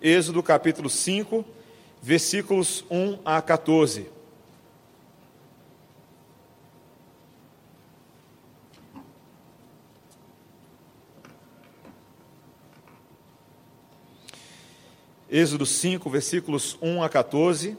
[0.00, 1.44] Êxodo capítulo 5,
[2.00, 4.06] versículos 1 a 14.
[15.28, 17.76] Êxodo 5, versículos 1 a 14.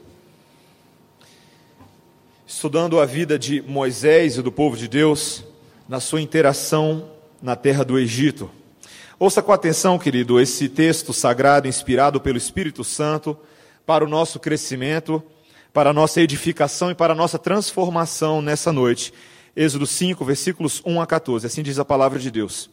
[2.46, 5.42] Estudando a vida de Moisés e do povo de Deus
[5.88, 7.10] na sua interação
[7.40, 8.50] na terra do Egito.
[9.22, 13.36] Ouça com atenção, querido, esse texto sagrado inspirado pelo Espírito Santo
[13.84, 15.22] para o nosso crescimento,
[15.74, 19.12] para a nossa edificação e para a nossa transformação nessa noite.
[19.54, 21.46] Êxodo 5, versículos 1 a 14.
[21.46, 22.70] Assim diz a palavra de Deus.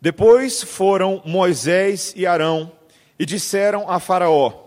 [0.00, 2.72] Depois foram Moisés e Arão
[3.18, 4.64] e disseram a Faraó: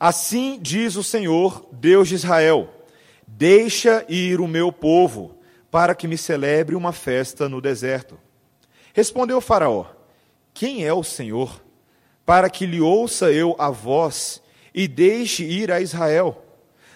[0.00, 2.70] Assim diz o Senhor, Deus de Israel:
[3.26, 5.36] Deixa ir o meu povo,
[5.70, 8.18] para que me celebre uma festa no deserto.
[8.94, 9.94] Respondeu Faraó:
[10.58, 11.62] Quem é o Senhor,
[12.24, 14.40] para que lhe ouça eu a voz
[14.74, 16.42] e deixe ir a Israel?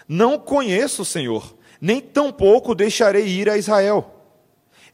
[0.07, 4.15] Não conheço o Senhor, nem tampouco deixarei ir a Israel.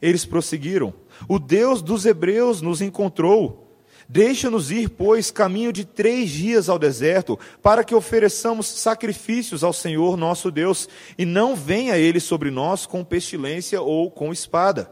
[0.02, 0.92] Eles prosseguiram:
[1.26, 3.64] O Deus dos hebreus nos encontrou
[4.06, 10.16] Deixa-nos ir, pois, caminho de três dias ao deserto, para que ofereçamos sacrifícios ao Senhor
[10.16, 14.90] nosso Deus, e não venha ele sobre nós com pestilência ou com espada.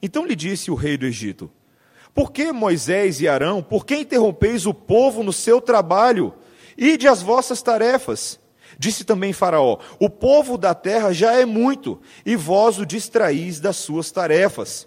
[0.00, 1.50] Então lhe disse o rei do Egito:
[2.14, 6.32] Por que Moisés e Arão, por que interrompeis o povo no seu trabalho?
[6.78, 8.38] Ide as vossas tarefas.
[8.78, 13.76] Disse também Faraó: O povo da terra já é muito, e vós o distraís das
[13.76, 14.86] suas tarefas.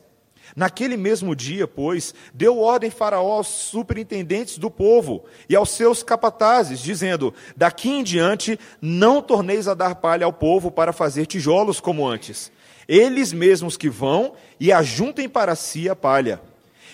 [0.55, 6.79] Naquele mesmo dia, pois, deu ordem Faraó aos superintendentes do povo e aos seus capatazes,
[6.79, 12.07] dizendo: Daqui em diante não torneis a dar palha ao povo para fazer tijolos como
[12.07, 12.51] antes.
[12.87, 16.41] Eles mesmos que vão e ajuntem para si a palha.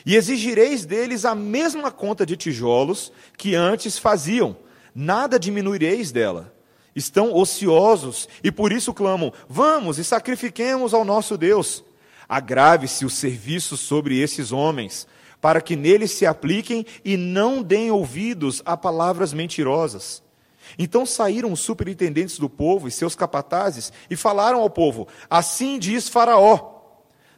[0.06, 4.58] E exigireis deles a mesma conta de tijolos que antes faziam,
[4.94, 6.54] nada diminuireis dela.
[6.96, 11.84] Estão ociosos e por isso clamam: Vamos e sacrifiquemos ao nosso Deus.
[12.28, 15.08] Agrave-se o serviço sobre esses homens,
[15.41, 20.22] para que neles se apliquem e não deem ouvidos a palavras mentirosas.
[20.78, 26.08] Então saíram os superintendentes do povo e seus capatazes e falaram ao povo: Assim diz
[26.08, 26.81] Faraó: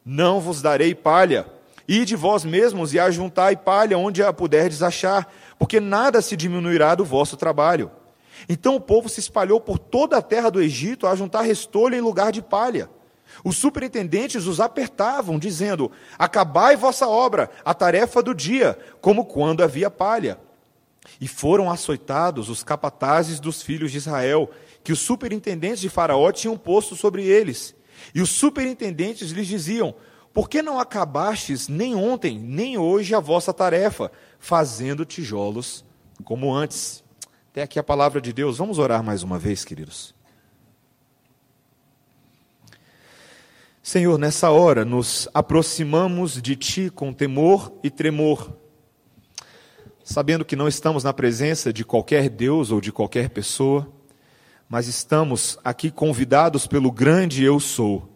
[0.03, 1.47] Não vos darei palha,
[1.87, 7.05] ide vós mesmos e ajuntai palha onde a puderdes achar, porque nada se diminuirá do
[7.05, 7.91] vosso trabalho.
[8.49, 12.01] Então o povo se espalhou por toda a terra do Egito a juntar restolho em
[12.01, 12.89] lugar de palha.
[13.43, 19.89] Os superintendentes os apertavam, dizendo: Acabai vossa obra, a tarefa do dia, como quando havia
[19.89, 20.39] palha.
[21.19, 24.49] E foram açoitados os capatazes dos filhos de Israel,
[24.83, 27.75] que os superintendentes de Faraó tinham posto sobre eles.
[28.13, 29.95] E os superintendentes lhes diziam:
[30.35, 35.85] Por que não acabastes nem ontem, nem hoje a vossa tarefa, fazendo tijolos
[36.25, 37.01] como antes?
[37.51, 38.57] Até aqui a palavra de Deus.
[38.57, 40.13] Vamos orar mais uma vez, queridos.
[43.81, 48.57] Senhor, nessa hora nos aproximamos de Ti com temor e tremor,
[50.03, 53.89] sabendo que não estamos na presença de qualquer Deus ou de qualquer pessoa,
[54.67, 58.09] mas estamos aqui convidados pelo grande Eu Sou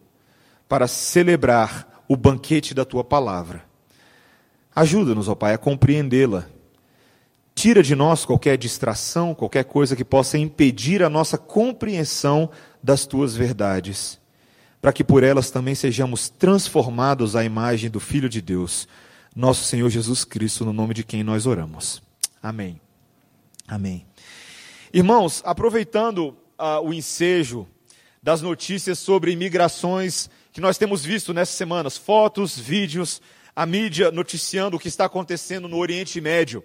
[0.68, 3.64] para celebrar o banquete da Tua palavra.
[4.76, 6.46] Ajuda-nos, ó Pai, a compreendê-la.
[7.56, 12.50] Tira de nós qualquer distração, qualquer coisa que possa impedir a nossa compreensão
[12.84, 14.20] das Tuas verdades
[14.82, 18.88] para que por elas também sejamos transformados à imagem do Filho de Deus,
[19.36, 22.02] nosso Senhor Jesus Cristo, no nome de quem nós oramos.
[22.42, 22.80] Amém.
[23.68, 24.06] Amém.
[24.94, 27.68] Irmãos, aproveitando uh, o ensejo
[28.24, 33.22] das notícias sobre imigrações que nós temos visto nessas semanas, fotos, vídeos,
[33.56, 36.64] a mídia noticiando o que está acontecendo no Oriente Médio.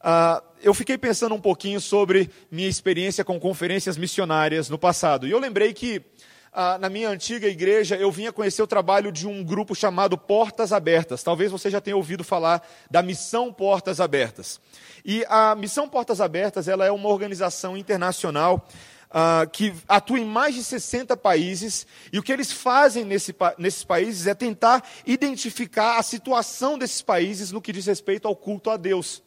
[0.00, 5.26] Uh, eu fiquei pensando um pouquinho sobre minha experiência com conferências missionárias no passado.
[5.26, 6.04] E eu lembrei que
[6.52, 10.72] ah, na minha antiga igreja, eu vinha conhecer o trabalho de um grupo chamado Portas
[10.72, 11.22] Abertas.
[11.22, 14.60] Talvez você já tenha ouvido falar da Missão Portas Abertas.
[15.04, 18.66] E a Missão Portas Abertas ela é uma organização internacional
[19.10, 21.86] ah, que atua em mais de 60 países.
[22.12, 27.50] E o que eles fazem nesse, nesses países é tentar identificar a situação desses países
[27.50, 29.22] no que diz respeito ao culto a Deus.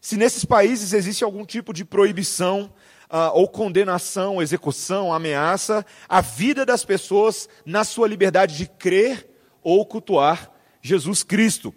[0.00, 2.72] Se nesses países existe algum tipo de proibição,
[3.12, 9.28] uh, ou condenação, execução, ameaça a vida das pessoas na sua liberdade de crer
[9.62, 11.74] ou cultuar Jesus Cristo.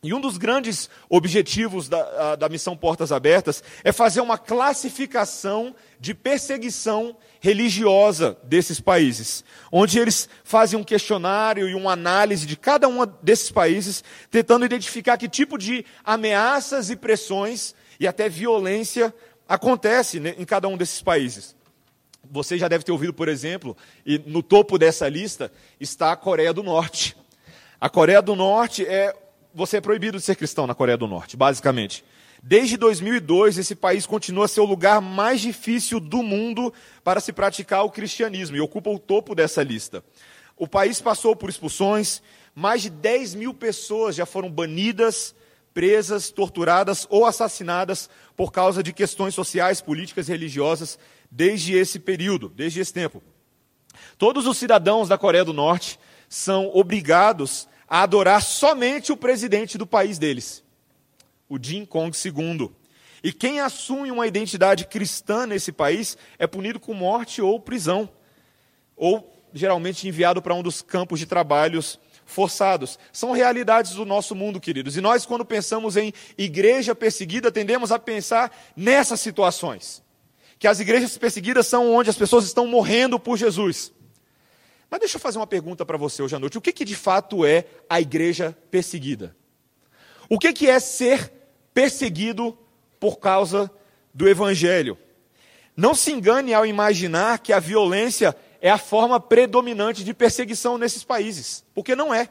[0.00, 6.14] E um dos grandes objetivos da, da missão Portas Abertas é fazer uma classificação de
[6.14, 13.04] perseguição religiosa desses países, onde eles fazem um questionário e uma análise de cada um
[13.20, 19.12] desses países, tentando identificar que tipo de ameaças e pressões e até violência
[19.48, 21.56] acontece né, em cada um desses países.
[22.30, 25.50] Você já deve ter ouvido, por exemplo, e no topo dessa lista
[25.80, 27.16] está a Coreia do Norte.
[27.80, 29.14] A Coreia do Norte é.
[29.54, 32.04] Você é proibido de ser cristão na Coreia do Norte, basicamente.
[32.42, 36.72] Desde 2002, esse país continua a ser o lugar mais difícil do mundo
[37.02, 40.04] para se praticar o cristianismo e ocupa o topo dessa lista.
[40.56, 42.22] O país passou por expulsões,
[42.54, 45.34] mais de 10 mil pessoas já foram banidas,
[45.72, 50.98] presas, torturadas ou assassinadas por causa de questões sociais, políticas e religiosas
[51.30, 53.22] desde esse período, desde esse tempo.
[54.16, 55.98] Todos os cidadãos da Coreia do Norte
[56.28, 60.62] são obrigados a adorar somente o presidente do país deles,
[61.48, 62.70] o Jin Kong II.
[63.22, 68.08] E quem assume uma identidade cristã nesse país é punido com morte ou prisão,
[68.96, 72.98] ou geralmente enviado para um dos campos de trabalhos forçados.
[73.12, 74.96] São realidades do nosso mundo, queridos.
[74.96, 80.02] E nós, quando pensamos em igreja perseguida, tendemos a pensar nessas situações
[80.58, 83.92] que as igrejas perseguidas são onde as pessoas estão morrendo por Jesus.
[84.90, 86.56] Mas deixa eu fazer uma pergunta para você hoje à noite.
[86.56, 89.36] O que, que de fato é a igreja perseguida?
[90.28, 91.32] O que, que é ser
[91.74, 92.56] perseguido
[92.98, 93.70] por causa
[94.12, 94.98] do evangelho?
[95.76, 101.04] Não se engane ao imaginar que a violência é a forma predominante de perseguição nesses
[101.04, 102.28] países, porque não é.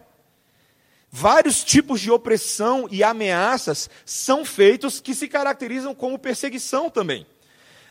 [1.09, 7.25] Vários tipos de opressão e ameaças são feitos que se caracterizam como perseguição também.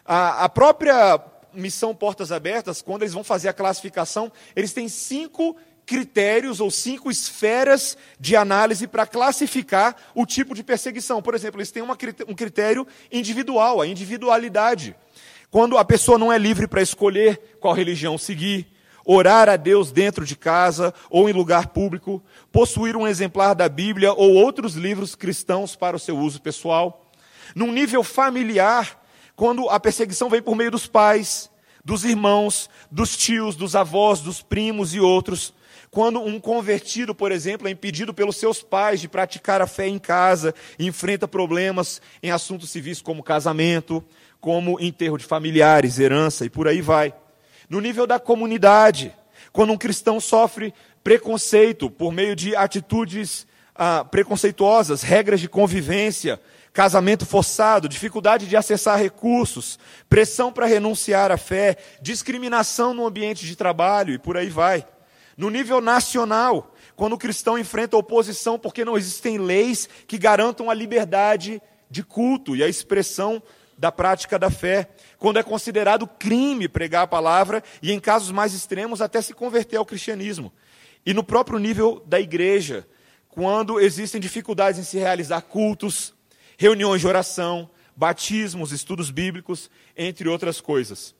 [0.04, 1.18] A, a própria
[1.56, 5.56] missão Portas Abertas, quando eles vão fazer a classificação, eles têm cinco
[5.86, 11.22] critérios ou cinco esferas de análise para classificar o tipo de perseguição.
[11.22, 11.96] Por exemplo, eles têm uma,
[12.28, 14.96] um critério individual, a individualidade.
[15.50, 18.66] Quando a pessoa não é livre para escolher qual religião seguir,
[19.04, 24.12] orar a Deus dentro de casa ou em lugar público, possuir um exemplar da Bíblia
[24.12, 27.10] ou outros livros cristãos para o seu uso pessoal.
[27.54, 29.00] Num nível familiar,
[29.36, 31.50] quando a perseguição vem por meio dos pais,
[31.84, 35.54] dos irmãos, dos tios, dos avós, dos primos e outros.
[35.90, 39.98] Quando um convertido, por exemplo, é impedido pelos seus pais de praticar a fé em
[39.98, 44.02] casa e enfrenta problemas em assuntos civis como casamento,
[44.40, 47.14] como enterro de familiares, herança e por aí vai.
[47.68, 49.14] No nível da comunidade,
[49.52, 50.72] quando um cristão sofre
[51.04, 56.40] preconceito por meio de atitudes ah, preconceituosas, regras de convivência,
[56.76, 59.78] casamento forçado, dificuldade de acessar recursos,
[60.10, 64.86] pressão para renunciar à fé, discriminação no ambiente de trabalho e por aí vai.
[65.38, 70.74] No nível nacional, quando o cristão enfrenta oposição porque não existem leis que garantam a
[70.74, 73.42] liberdade de culto e a expressão
[73.78, 78.52] da prática da fé, quando é considerado crime pregar a palavra e, em casos mais
[78.52, 80.52] extremos, até se converter ao cristianismo.
[81.06, 82.86] E no próprio nível da igreja,
[83.30, 86.14] quando existem dificuldades em se realizar cultos,
[86.56, 91.14] reuniões de oração, batismos, estudos bíblicos, entre outras coisas.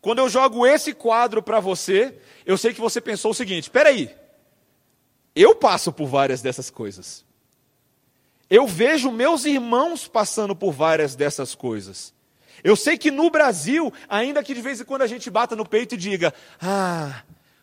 [0.00, 3.90] Quando eu jogo esse quadro para você, eu sei que você pensou o seguinte: espera
[3.90, 4.14] aí,
[5.34, 7.24] eu passo por várias dessas coisas.
[8.50, 12.12] Eu vejo meus irmãos passando por várias dessas coisas.
[12.62, 15.66] Eu sei que no Brasil, ainda que de vez em quando a gente bata no
[15.66, 17.22] peito e diga: Ah,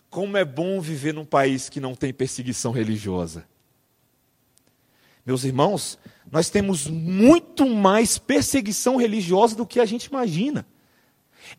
[0.09, 3.45] como é bom viver num país que não tem perseguição religiosa.
[5.29, 5.99] Meus irmãos,
[6.31, 10.65] nós temos muito mais perseguição religiosa do que a gente imagina.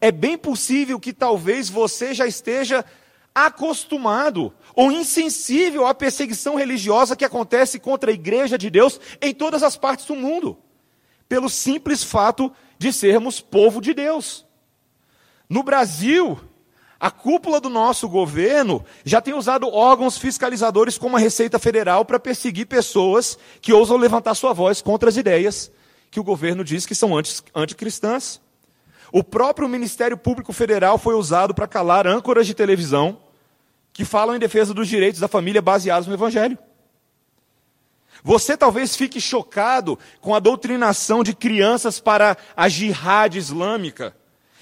[0.00, 2.85] É bem possível que talvez você já esteja
[3.33, 9.62] acostumado ou insensível à perseguição religiosa que acontece contra a igreja de Deus em todas
[9.62, 10.59] as partes do mundo,
[11.28, 14.44] pelo simples fato de sermos povo de Deus.
[15.49, 16.40] No Brasil,
[17.00, 22.21] a cúpula do nosso governo já tem usado órgãos fiscalizadores como a Receita Federal para
[22.21, 25.73] perseguir pessoas que ousam levantar sua voz contra as ideias
[26.11, 27.12] que o governo diz que são
[27.54, 28.38] anticristãs.
[29.11, 33.19] O próprio Ministério Público Federal foi usado para calar âncoras de televisão
[33.95, 36.59] que falam em defesa dos direitos da família baseados no Evangelho.
[38.23, 44.14] Você talvez fique chocado com a doutrinação de crianças para a jihad islâmica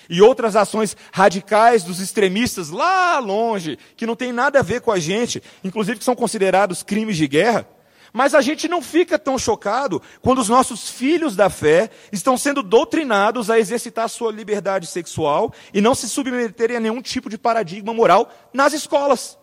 [0.08, 4.90] e outras ações radicais dos extremistas lá longe, que não tem nada a ver com
[4.90, 7.68] a gente, inclusive que são considerados crimes de guerra.
[8.12, 12.62] Mas a gente não fica tão chocado quando os nossos filhos da fé estão sendo
[12.62, 17.92] doutrinados a exercitar sua liberdade sexual e não se submeterem a nenhum tipo de paradigma
[17.92, 19.38] moral nas escolas.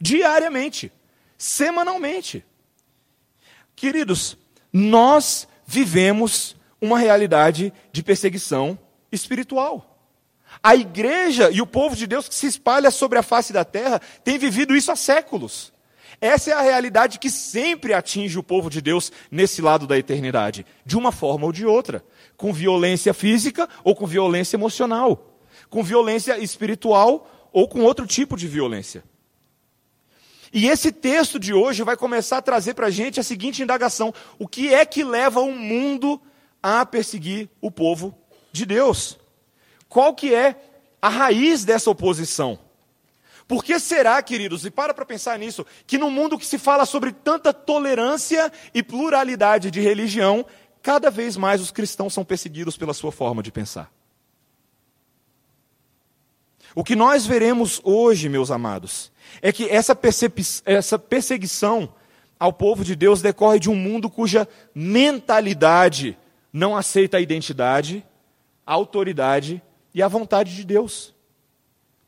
[0.00, 0.92] Diariamente,
[1.38, 2.44] semanalmente.
[3.76, 4.36] Queridos,
[4.72, 8.78] nós vivemos uma realidade de perseguição
[9.10, 9.96] espiritual.
[10.62, 14.00] A igreja e o povo de Deus que se espalha sobre a face da terra
[14.24, 15.72] tem vivido isso há séculos.
[16.20, 20.64] Essa é a realidade que sempre atinge o povo de Deus nesse lado da eternidade,
[20.84, 22.02] de uma forma ou de outra,
[22.36, 28.48] com violência física ou com violência emocional, com violência espiritual ou com outro tipo de
[28.48, 29.04] violência.
[30.52, 34.14] E esse texto de hoje vai começar a trazer para a gente a seguinte indagação:
[34.38, 36.20] o que é que leva o mundo
[36.62, 38.16] a perseguir o povo
[38.56, 39.18] de Deus?
[39.88, 40.56] Qual que é
[41.00, 42.58] a raiz dessa oposição?
[43.46, 46.84] Por que será, queridos, e para para pensar nisso, que no mundo que se fala
[46.84, 50.44] sobre tanta tolerância e pluralidade de religião,
[50.82, 53.92] cada vez mais os cristãos são perseguidos pela sua forma de pensar?
[56.74, 59.96] O que nós veremos hoje, meus amados, é que essa,
[60.66, 61.94] essa perseguição
[62.38, 66.18] ao povo de Deus decorre de um mundo cuja mentalidade
[66.52, 68.04] não aceita a identidade,
[68.66, 69.62] a autoridade
[69.94, 71.14] e a vontade de Deus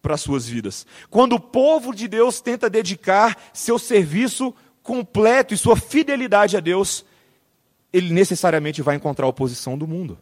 [0.02, 0.86] para as suas vidas.
[1.10, 7.04] Quando o povo de Deus tenta dedicar seu serviço completo e sua fidelidade a Deus,
[7.92, 10.18] ele necessariamente vai encontrar a oposição do mundo.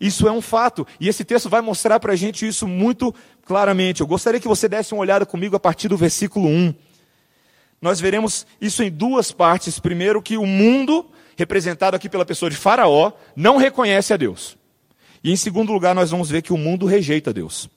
[0.00, 3.14] Isso é um fato, e esse texto vai mostrar para a gente isso muito
[3.44, 4.00] claramente.
[4.00, 6.74] Eu gostaria que você desse uma olhada comigo a partir do versículo 1.
[7.82, 9.78] Nós veremos isso em duas partes.
[9.78, 14.56] Primeiro, que o mundo, representado aqui pela pessoa de Faraó, não reconhece a Deus.
[15.22, 17.68] E em segundo lugar, nós vamos ver que o mundo rejeita Deus.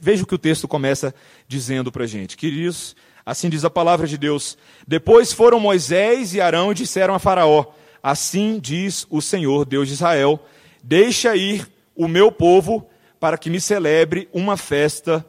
[0.00, 1.14] Veja o que o texto começa
[1.48, 2.36] dizendo para a gente.
[2.36, 4.58] Queridos, assim diz a palavra de Deus.
[4.86, 7.66] Depois foram Moisés e Arão e disseram a Faraó:
[8.02, 10.44] Assim diz o Senhor, Deus de Israel:
[10.82, 12.86] Deixa ir o meu povo
[13.18, 15.24] para que me celebre uma festa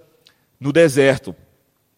[0.59, 1.33] no deserto.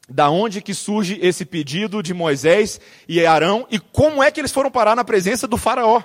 [0.07, 4.51] Da onde que surge esse pedido de Moisés e Arão e como é que eles
[4.51, 6.01] foram parar na presença do Faraó?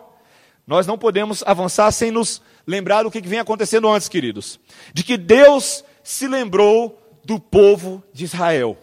[0.67, 4.59] Nós não podemos avançar sem nos lembrar do que vem acontecendo antes, queridos.
[4.93, 8.77] De que Deus se lembrou do povo de Israel.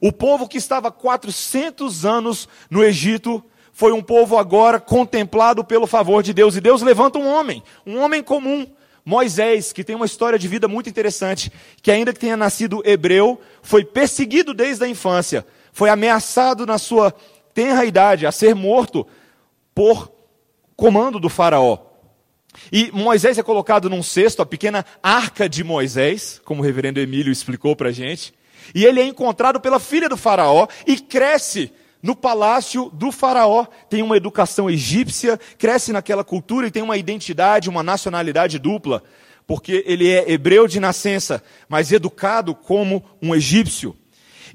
[0.00, 6.22] O povo que estava 400 anos no Egito foi um povo agora contemplado pelo favor
[6.22, 6.56] de Deus.
[6.56, 8.66] E Deus levanta um homem, um homem comum,
[9.04, 11.50] Moisés, que tem uma história de vida muito interessante,
[11.80, 17.14] que ainda que tenha nascido hebreu, foi perseguido desde a infância, foi ameaçado na sua
[17.54, 19.06] tenra idade a ser morto
[19.74, 20.12] por
[20.76, 21.87] comando do faraó.
[22.72, 27.32] E Moisés é colocado num cesto, a pequena arca de Moisés, como o reverendo Emílio
[27.32, 28.34] explicou para a gente.
[28.74, 31.72] E ele é encontrado pela filha do faraó e cresce
[32.02, 33.66] no palácio do faraó.
[33.88, 39.02] Tem uma educação egípcia, cresce naquela cultura e tem uma identidade, uma nacionalidade dupla.
[39.46, 43.96] Porque ele é hebreu de nascença, mas educado como um egípcio.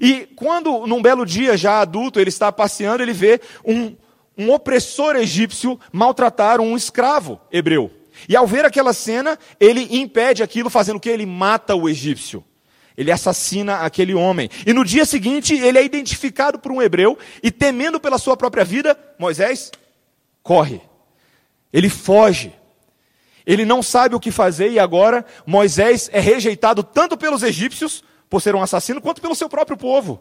[0.00, 3.96] E quando, num belo dia, já adulto, ele está passeando, ele vê um
[4.36, 7.90] um opressor egípcio maltratar um escravo hebreu.
[8.28, 11.10] E ao ver aquela cena, ele impede aquilo, fazendo o que?
[11.10, 12.44] Ele mata o egípcio.
[12.96, 14.48] Ele assassina aquele homem.
[14.64, 18.64] E no dia seguinte, ele é identificado por um hebreu e, temendo pela sua própria
[18.64, 19.72] vida, Moisés
[20.42, 20.80] corre.
[21.72, 22.52] Ele foge.
[23.44, 28.40] Ele não sabe o que fazer e agora Moisés é rejeitado tanto pelos egípcios, por
[28.40, 30.20] ser um assassino, quanto pelo seu próprio povo,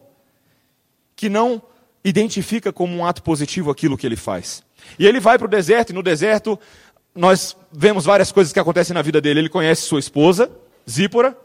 [1.16, 1.62] que não
[2.04, 4.64] identifica como um ato positivo aquilo que ele faz.
[5.00, 6.60] E ele vai para o deserto, e no deserto
[7.16, 9.40] nós vemos várias coisas que acontecem na vida dele.
[9.40, 10.52] Ele conhece sua esposa,
[10.90, 11.38] Zípora,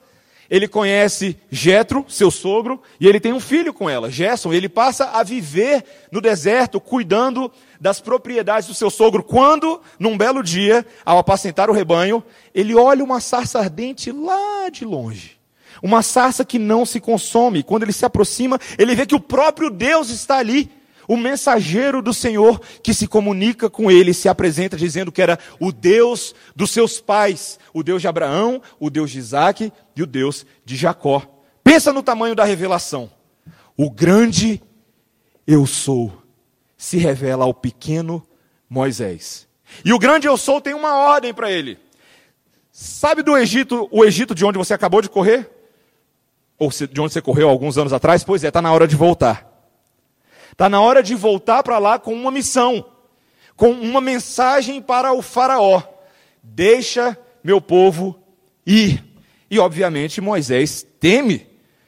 [0.51, 4.53] ele conhece Jetro, seu sogro, e ele tem um filho com ela, Gerson.
[4.53, 9.23] Ele passa a viver no deserto, cuidando das propriedades do seu sogro.
[9.23, 12.25] Quando, num belo dia, ao apacentar o rebanho,
[12.55, 15.38] ele olha uma sarça ardente lá de longe.
[15.83, 17.63] Uma sarça que não se consome.
[17.63, 20.71] Quando ele se aproxima, ele vê que o próprio Deus está ali.
[21.07, 25.73] O mensageiro do Senhor que se comunica com ele, se apresenta dizendo que era o
[25.73, 30.45] Deus dos seus pais, o Deus de Abraão, o Deus de Isaac e o Deus
[30.67, 31.23] de Jacó.
[31.65, 33.11] Pensa no tamanho da revelação.
[33.75, 34.63] O grande
[35.47, 36.13] eu sou
[36.77, 38.23] se revela ao pequeno
[38.69, 39.49] Moisés.
[39.85, 41.79] E o grande eu sou tem uma ordem para ele.
[42.71, 45.51] Sabe do Egito, o Egito de onde você acabou de correr?
[46.59, 48.25] Ou de onde você correu alguns anos atrás?
[48.25, 49.47] Pois é, está na hora de voltar.
[50.51, 52.85] Está na hora de voltar para lá com uma missão,
[53.55, 55.83] com uma mensagem para o Faraó:
[56.43, 58.21] deixa meu povo
[58.67, 59.05] ir.
[59.49, 61.47] E obviamente Moisés teme,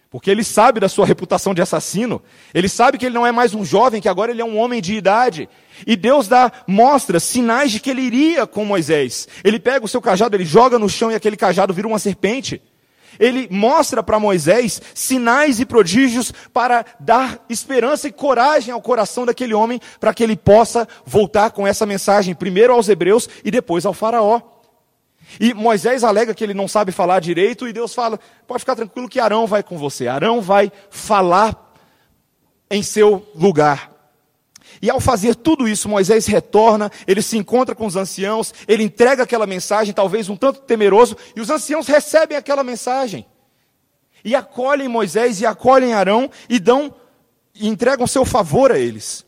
[0.08, 2.22] porque ele sabe da sua reputação de assassino,
[2.54, 4.80] ele sabe que ele não é mais um jovem, que agora ele é um homem
[4.80, 5.48] de idade.
[5.84, 9.26] E Deus dá, mostra sinais de que ele iria com Moisés.
[9.42, 12.62] Ele pega o seu cajado, ele joga no chão e aquele cajado vira uma serpente
[13.18, 19.54] ele mostra para Moisés sinais e prodígios para dar esperança e coragem ao coração daquele
[19.54, 23.94] homem, para que ele possa voltar com essa mensagem, primeiro aos hebreus e depois ao
[23.94, 24.40] Faraó.
[25.38, 29.08] E Moisés alega que ele não sabe falar direito, e Deus fala: pode ficar tranquilo
[29.08, 30.08] que Arão vai com você.
[30.08, 31.72] Arão vai falar
[32.70, 33.89] em seu lugar.
[34.82, 39.24] E ao fazer tudo isso, Moisés retorna, ele se encontra com os anciãos, ele entrega
[39.24, 43.26] aquela mensagem, talvez um tanto temeroso, e os anciãos recebem aquela mensagem.
[44.24, 46.94] E acolhem Moisés e acolhem Arão e dão
[47.54, 49.26] e entregam seu favor a eles.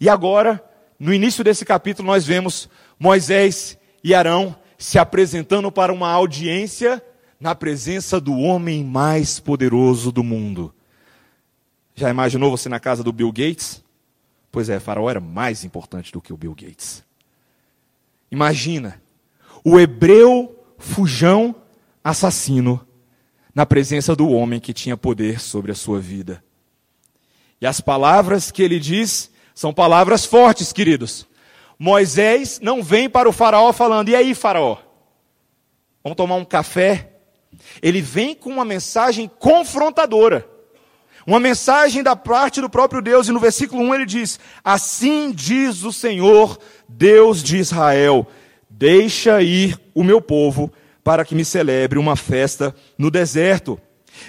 [0.00, 0.62] E agora,
[0.98, 7.02] no início desse capítulo, nós vemos Moisés e Arão se apresentando para uma audiência
[7.38, 10.74] na presença do homem mais poderoso do mundo.
[11.94, 13.84] Já imaginou você na casa do Bill Gates?
[14.54, 17.02] Pois é, Faraó era mais importante do que o Bill Gates.
[18.30, 19.02] Imagina,
[19.64, 21.56] o hebreu fujão
[22.04, 22.86] assassino
[23.52, 26.40] na presença do homem que tinha poder sobre a sua vida.
[27.60, 31.26] E as palavras que ele diz são palavras fortes, queridos.
[31.76, 34.78] Moisés não vem para o faraó falando: "E aí, faraó?
[36.00, 37.10] Vamos tomar um café?"
[37.82, 40.48] Ele vem com uma mensagem confrontadora.
[41.26, 45.82] Uma mensagem da parte do próprio Deus, e no versículo 1 ele diz: Assim diz
[45.82, 48.26] o Senhor, Deus de Israel:
[48.68, 50.70] Deixa ir o meu povo
[51.02, 53.80] para que me celebre uma festa no deserto.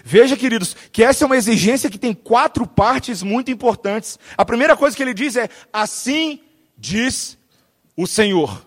[0.04, 4.18] Veja, queridos, que essa é uma exigência que tem quatro partes muito importantes.
[4.38, 6.40] A primeira coisa que ele diz é: Assim
[6.78, 7.38] diz
[7.96, 8.66] o Senhor.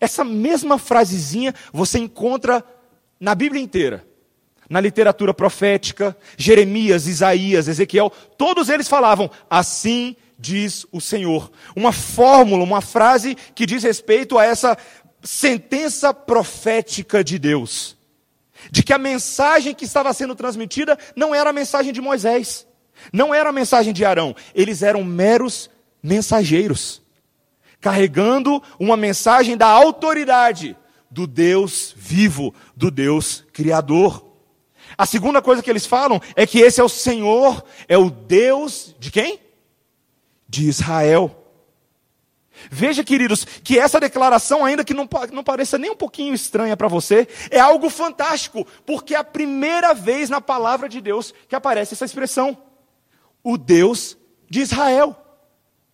[0.00, 2.62] Essa mesma frasezinha você encontra
[3.18, 4.07] na Bíblia inteira
[4.68, 11.50] na literatura profética, Jeremias, Isaías, Ezequiel, todos eles falavam, assim diz o Senhor.
[11.74, 14.78] Uma fórmula, uma frase que diz respeito a essa
[15.22, 17.96] sentença profética de Deus.
[18.70, 22.66] De que a mensagem que estava sendo transmitida não era a mensagem de Moisés,
[23.12, 25.70] não era a mensagem de Arão, eles eram meros
[26.02, 27.00] mensageiros,
[27.80, 30.76] carregando uma mensagem da autoridade
[31.10, 34.27] do Deus vivo, do Deus criador.
[34.98, 38.96] A segunda coisa que eles falam é que esse é o Senhor, é o Deus
[38.98, 39.38] de quem?
[40.48, 41.34] De Israel.
[42.68, 46.88] Veja, queridos, que essa declaração, ainda que não, não pareça nem um pouquinho estranha para
[46.88, 51.94] você, é algo fantástico, porque é a primeira vez na palavra de Deus que aparece
[51.94, 52.58] essa expressão:
[53.44, 54.18] o Deus
[54.50, 55.16] de Israel.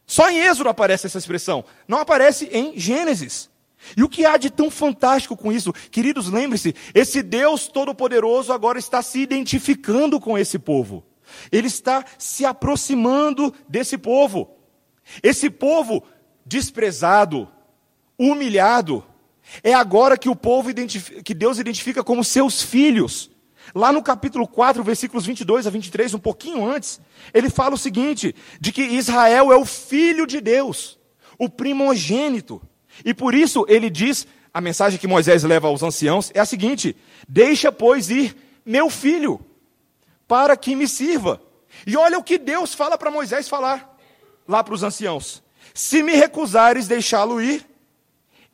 [0.07, 3.51] Só em Êxodo aparece essa expressão, não aparece em Gênesis.
[3.97, 5.73] E o que há de tão fantástico com isso?
[5.91, 11.05] Queridos, lembre-se, esse Deus Todo-Poderoso agora está se identificando com esse povo.
[11.51, 14.57] Ele está se aproximando desse povo.
[15.23, 16.03] Esse povo
[16.45, 17.49] desprezado,
[18.19, 19.05] humilhado,
[19.63, 20.71] é agora que o povo
[21.23, 23.31] que Deus identifica como seus filhos.
[23.75, 27.01] Lá no capítulo 4, versículos 22 a 23, um pouquinho antes,
[27.33, 30.99] ele fala o seguinte: de que Israel é o filho de Deus,
[31.39, 32.61] o primogênito.
[33.03, 36.95] E por isso ele diz, a mensagem que Moisés leva aos anciãos é a seguinte:
[37.29, 39.41] Deixa, pois, ir meu filho,
[40.29, 41.41] para que me sirva.
[41.87, 43.99] E olha o que Deus fala para Moisés falar
[44.47, 45.43] lá para os anciãos:
[45.75, 47.67] Se me recusares deixá-lo ir,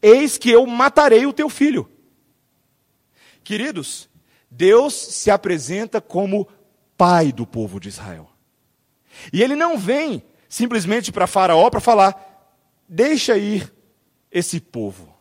[0.00, 1.90] eis que eu matarei o teu filho.
[3.44, 4.08] Queridos,
[4.50, 6.48] Deus se apresenta como
[6.96, 8.30] pai do povo de Israel.
[9.32, 12.56] E ele não vem simplesmente para Faraó para falar:
[12.88, 13.70] deixa ir
[14.30, 15.12] esse povo.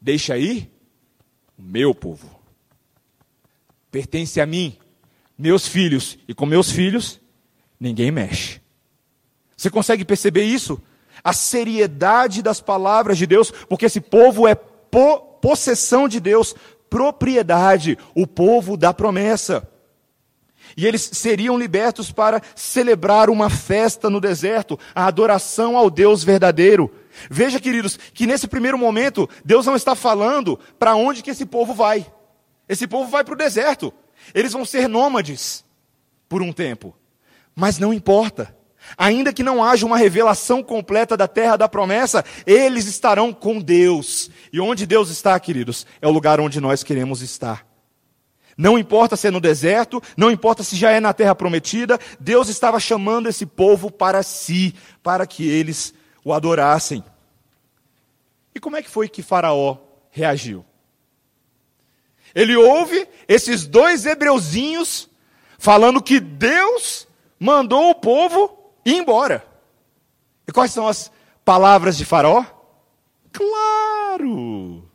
[0.00, 0.70] Deixa aí
[1.58, 2.38] o meu povo.
[3.90, 4.76] Pertence a mim,
[5.36, 7.20] meus filhos, e com meus filhos
[7.80, 8.60] ninguém mexe.
[9.56, 10.80] Você consegue perceber isso?
[11.22, 16.54] A seriedade das palavras de Deus, porque esse povo é po possessão de Deus,
[16.90, 19.68] propriedade, o povo da promessa.
[20.76, 26.92] E eles seriam libertos para celebrar uma festa no deserto, a adoração ao Deus verdadeiro.
[27.30, 31.74] Veja, queridos, que nesse primeiro momento, Deus não está falando para onde que esse povo
[31.74, 32.06] vai.
[32.68, 33.92] Esse povo vai para o deserto.
[34.34, 35.64] Eles vão ser nômades
[36.28, 36.94] por um tempo.
[37.54, 38.54] Mas não importa.
[38.96, 44.30] Ainda que não haja uma revelação completa da terra da promessa, eles estarão com Deus.
[44.52, 47.66] E onde Deus está, queridos, é o lugar onde nós queremos estar.
[48.56, 52.48] Não importa se é no deserto, não importa se já é na terra prometida, Deus
[52.48, 57.04] estava chamando esse povo para si, para que eles o adorassem.
[58.54, 59.78] E como é que foi que Faraó
[60.10, 60.64] reagiu?
[62.34, 65.08] Ele ouve esses dois hebreuzinhos
[65.58, 69.46] falando que Deus mandou o povo ir embora.
[70.46, 71.10] E quais são as
[71.44, 72.44] palavras de Faraó?
[73.32, 74.88] Claro!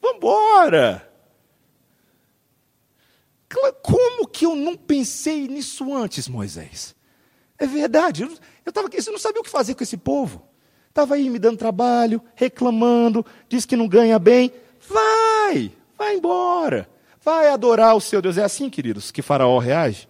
[0.00, 1.10] Vambora!
[3.82, 6.94] Como que eu não pensei nisso antes, Moisés?
[7.58, 8.28] É verdade.
[8.70, 10.40] Eu estava aqui, você não sabia o que fazer com esse povo.
[10.88, 14.52] Estava aí me dando trabalho, reclamando, diz que não ganha bem.
[14.88, 16.88] Vai, vai embora.
[17.20, 18.38] Vai adorar o seu Deus.
[18.38, 20.08] É assim, queridos, que Faraó reage.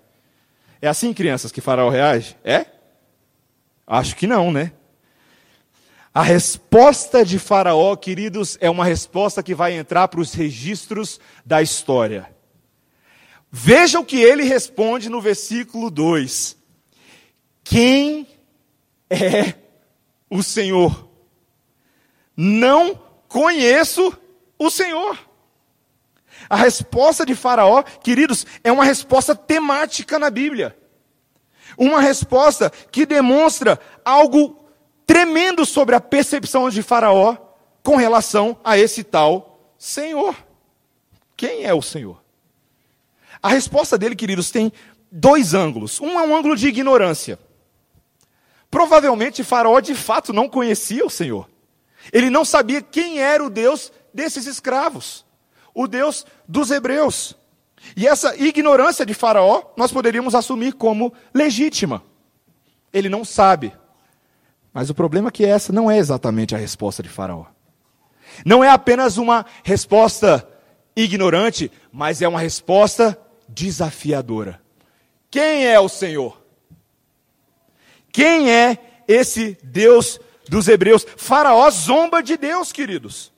[0.82, 2.36] É assim, crianças, que Faraó reage?
[2.44, 2.66] É?
[3.86, 4.72] Acho que não, né?
[6.12, 11.62] A resposta de Faraó, queridos, é uma resposta que vai entrar para os registros da
[11.62, 12.28] história.
[13.50, 16.58] Veja o que ele responde no versículo 2:
[17.64, 18.26] Quem
[19.10, 19.54] é
[20.30, 21.08] o Senhor?
[22.36, 24.16] Não conheço
[24.58, 25.18] o Senhor.
[26.48, 30.76] A resposta de Faraó, queridos, é uma resposta temática na Bíblia.
[31.76, 34.64] Uma resposta que demonstra algo
[35.06, 37.36] tremendo sobre a percepção de Faraó
[37.82, 40.36] com relação a esse tal Senhor.
[41.36, 42.22] Quem é o Senhor?
[43.42, 44.72] A resposta dele, queridos, tem
[45.10, 46.00] dois ângulos.
[46.00, 47.38] Um é um ângulo de ignorância.
[48.70, 51.48] Provavelmente Faraó de fato não conhecia o Senhor.
[52.12, 55.24] Ele não sabia quem era o Deus desses escravos,
[55.74, 57.36] o Deus dos hebreus.
[57.96, 62.02] E essa ignorância de Faraó nós poderíamos assumir como legítima.
[62.92, 63.72] Ele não sabe.
[64.72, 67.46] Mas o problema é que essa não é exatamente a resposta de Faraó.
[68.44, 70.46] Não é apenas uma resposta
[70.94, 74.60] ignorante, mas é uma resposta desafiadora.
[75.30, 76.39] Quem é o Senhor?
[78.12, 80.18] Quem é esse Deus
[80.48, 81.06] dos hebreus?
[81.16, 83.32] Faraó zomba de Deus, queridos.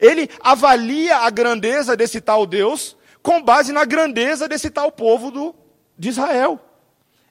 [0.00, 5.54] Ele avalia a grandeza desse tal Deus com base na grandeza desse tal povo do,
[5.98, 6.60] de Israel.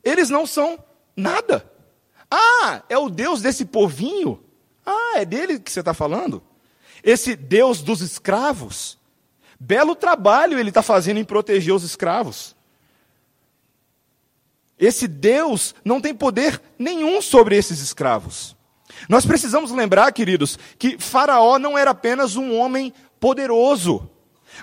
[0.04, 0.78] Eles não são
[1.16, 1.70] nada.
[2.30, 4.44] Ah, é o Deus desse povinho?
[4.86, 6.44] Ah, é dele que você está falando?
[7.04, 8.98] Esse Deus dos escravos?
[9.60, 12.55] Belo trabalho ele está fazendo em proteger os escravos.
[14.80, 18.56] Esse Deus não tem poder nenhum sobre esses escravos.
[19.08, 24.10] Nós precisamos lembrar, queridos, que Faraó não era apenas um homem poderoso,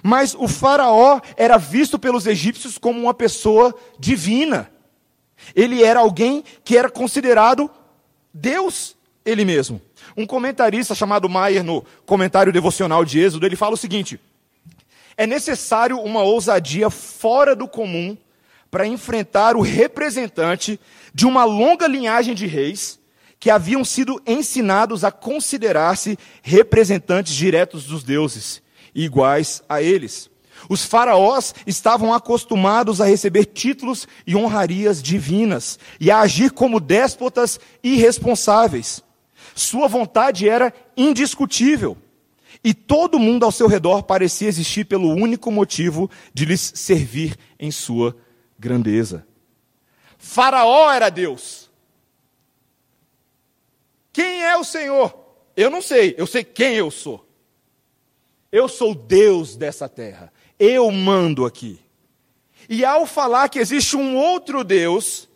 [0.03, 4.70] mas o Faraó era visto pelos egípcios como uma pessoa divina.
[5.55, 7.70] Ele era alguém que era considerado
[8.33, 9.81] Deus, ele mesmo.
[10.16, 14.20] Um comentarista chamado Maier, no comentário devocional de Êxodo, ele fala o seguinte:
[15.16, 18.16] é necessário uma ousadia fora do comum
[18.73, 20.81] para enfrentar o representante
[21.15, 22.99] de uma longa linhagem de reis
[23.39, 28.63] que haviam sido ensinados a considerar-se representantes diretos dos deuses,
[28.95, 30.31] iguais a eles.
[30.71, 37.61] Os faraós estavam acostumados a receber títulos e honrarias divinas e a agir como déspotas
[37.83, 39.03] irresponsáveis.
[39.55, 41.99] Sua vontade era indiscutível.
[42.65, 47.71] E todo mundo ao seu redor parecia existir pelo único motivo de lhes servir em
[47.71, 48.17] sua
[48.62, 49.27] grandeza.
[50.16, 51.68] Faraó era Deus.
[54.12, 55.12] Quem é o Senhor?
[55.57, 57.29] Eu não sei, eu sei quem eu sou.
[58.53, 60.33] Eu sou Deus dessa terra.
[60.59, 61.81] Eu mando aqui.
[62.68, 65.29] E ao falar que existe um outro Deus,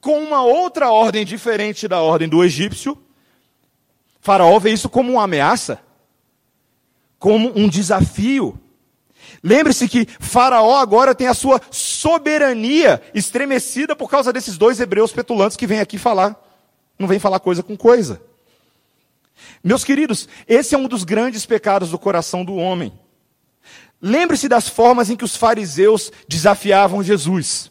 [0.00, 2.96] com uma outra ordem diferente da ordem do egípcio,
[4.20, 5.80] Faraó vê isso como uma ameaça,
[7.18, 8.58] como um desafio.
[9.42, 15.56] Lembre-se que Faraó agora tem a sua soberania estremecida por causa desses dois hebreus petulantes
[15.56, 16.36] que vêm aqui falar.
[16.98, 18.20] Não vem falar coisa com coisa.
[19.62, 22.92] Meus queridos, esse é um dos grandes pecados do coração do homem.
[24.00, 27.70] Lembre-se das formas em que os fariseus desafiavam Jesus.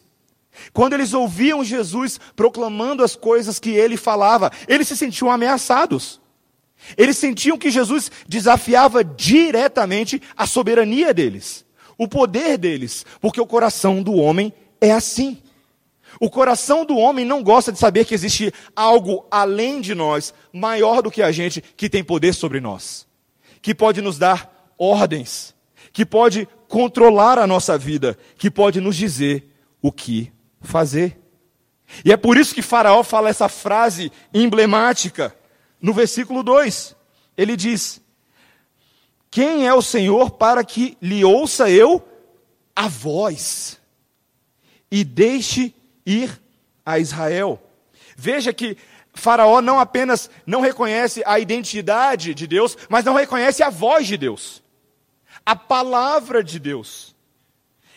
[0.72, 6.19] Quando eles ouviam Jesus proclamando as coisas que ele falava, eles se sentiam ameaçados.
[6.96, 11.64] Eles sentiam que Jesus desafiava diretamente a soberania deles,
[11.96, 15.38] o poder deles, porque o coração do homem é assim.
[16.18, 21.02] O coração do homem não gosta de saber que existe algo além de nós, maior
[21.02, 23.06] do que a gente, que tem poder sobre nós,
[23.62, 25.54] que pode nos dar ordens,
[25.92, 31.18] que pode controlar a nossa vida, que pode nos dizer o que fazer.
[32.04, 35.34] E é por isso que Faraó fala essa frase emblemática
[35.80, 36.96] no versículo 2.
[37.36, 38.00] Ele diz:
[39.30, 42.06] Quem é o Senhor para que lhe ouça eu
[42.74, 43.80] a voz
[44.90, 46.40] e deixe ir
[46.84, 47.60] a Israel?
[48.16, 48.76] Veja que
[49.12, 54.16] Faraó não apenas não reconhece a identidade de Deus, mas não reconhece a voz de
[54.16, 54.62] Deus
[55.44, 57.14] a palavra de Deus.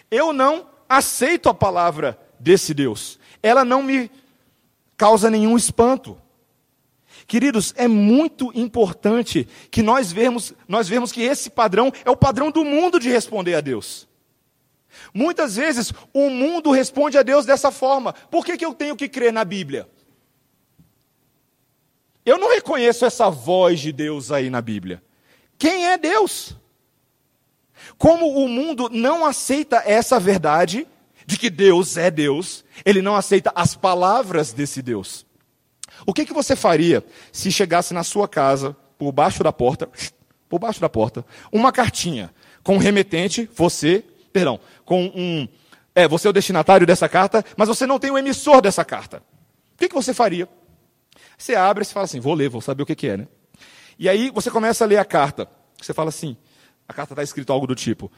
[0.10, 3.20] Eu não aceito a palavra desse Deus.
[3.42, 4.10] Ela não me
[4.98, 6.18] causa nenhum espanto.
[7.28, 12.52] Queridos, é muito importante que nós vemos, nós vemos que esse padrão é o padrão
[12.52, 14.08] do mundo de responder a Deus.
[15.14, 18.14] Muitas vezes o mundo responde a Deus dessa forma.
[18.14, 19.88] Por que, que eu tenho que crer na Bíblia?
[22.26, 25.04] Eu não reconheço essa voz de Deus aí na Bíblia.
[25.58, 26.56] Quem é Deus?
[27.98, 30.88] Como o mundo não aceita essa verdade,
[31.26, 35.23] de que Deus é Deus, ele não aceita as palavras desse Deus.
[36.06, 39.90] O que, que você faria se chegasse na sua casa, por baixo da porta,
[40.50, 45.48] por baixo da porta, uma cartinha com um remetente, você, perdão, com um.
[45.96, 49.24] É, você é o destinatário dessa carta, mas você não tem o emissor dessa carta.
[49.74, 50.48] O que, que você faria?
[51.38, 53.28] Você abre e fala assim: vou ler, vou saber o que, que é, né?
[53.98, 55.48] E aí você começa a ler a carta.
[55.82, 56.38] Você fala assim:
[56.88, 58.12] a carta está escrito algo do tipo: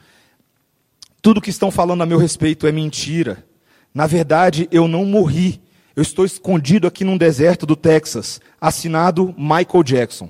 [1.20, 3.44] tudo que estão falando a meu respeito é mentira.
[3.92, 5.60] Na verdade, eu não morri.
[5.96, 8.38] Eu estou escondido aqui num deserto do Texas.
[8.60, 10.28] Assinado Michael Jackson.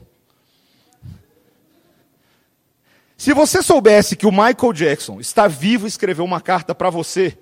[3.17, 7.37] Se você soubesse que o Michael Jackson está vivo e escreveu uma carta para você,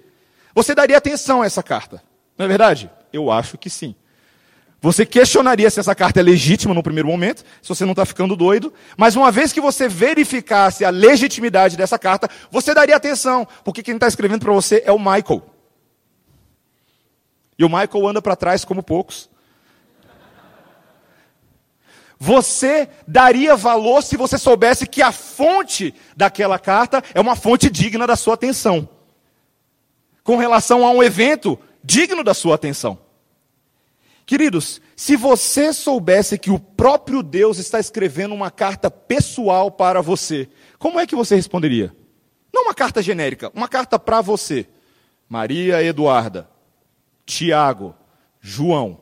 [0.54, 2.02] você daria atenção a essa carta.
[2.38, 2.90] Não é verdade?
[3.12, 3.94] Eu acho que sim.
[4.80, 8.36] Você questionaria se essa carta é legítima no primeiro momento, se você não está ficando
[8.36, 13.82] doido, mas uma vez que você verificasse a legitimidade dessa carta, você daria atenção, porque
[13.82, 15.53] quem está escrevendo para você é o Michael.
[17.58, 19.28] E o Michael anda para trás como poucos.
[22.18, 28.06] Você daria valor se você soubesse que a fonte daquela carta é uma fonte digna
[28.06, 28.88] da sua atenção,
[30.22, 32.98] com relação a um evento digno da sua atenção.
[34.24, 40.48] Queridos, se você soubesse que o próprio Deus está escrevendo uma carta pessoal para você,
[40.78, 41.94] como é que você responderia?
[42.52, 44.66] Não uma carta genérica, uma carta para você.
[45.28, 46.48] Maria Eduarda,
[47.26, 47.94] Tiago,
[48.40, 48.98] João.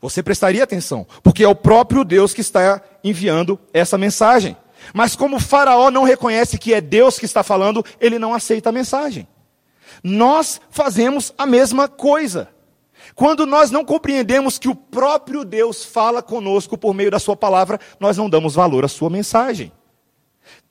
[0.00, 4.56] Você prestaria atenção, porque é o próprio Deus que está enviando essa mensagem.
[4.94, 8.72] Mas como Faraó não reconhece que é Deus que está falando, ele não aceita a
[8.72, 9.26] mensagem.
[10.02, 12.48] Nós fazemos a mesma coisa.
[13.14, 17.80] Quando nós não compreendemos que o próprio Deus fala conosco por meio da Sua palavra,
[17.98, 19.72] nós não damos valor à Sua mensagem.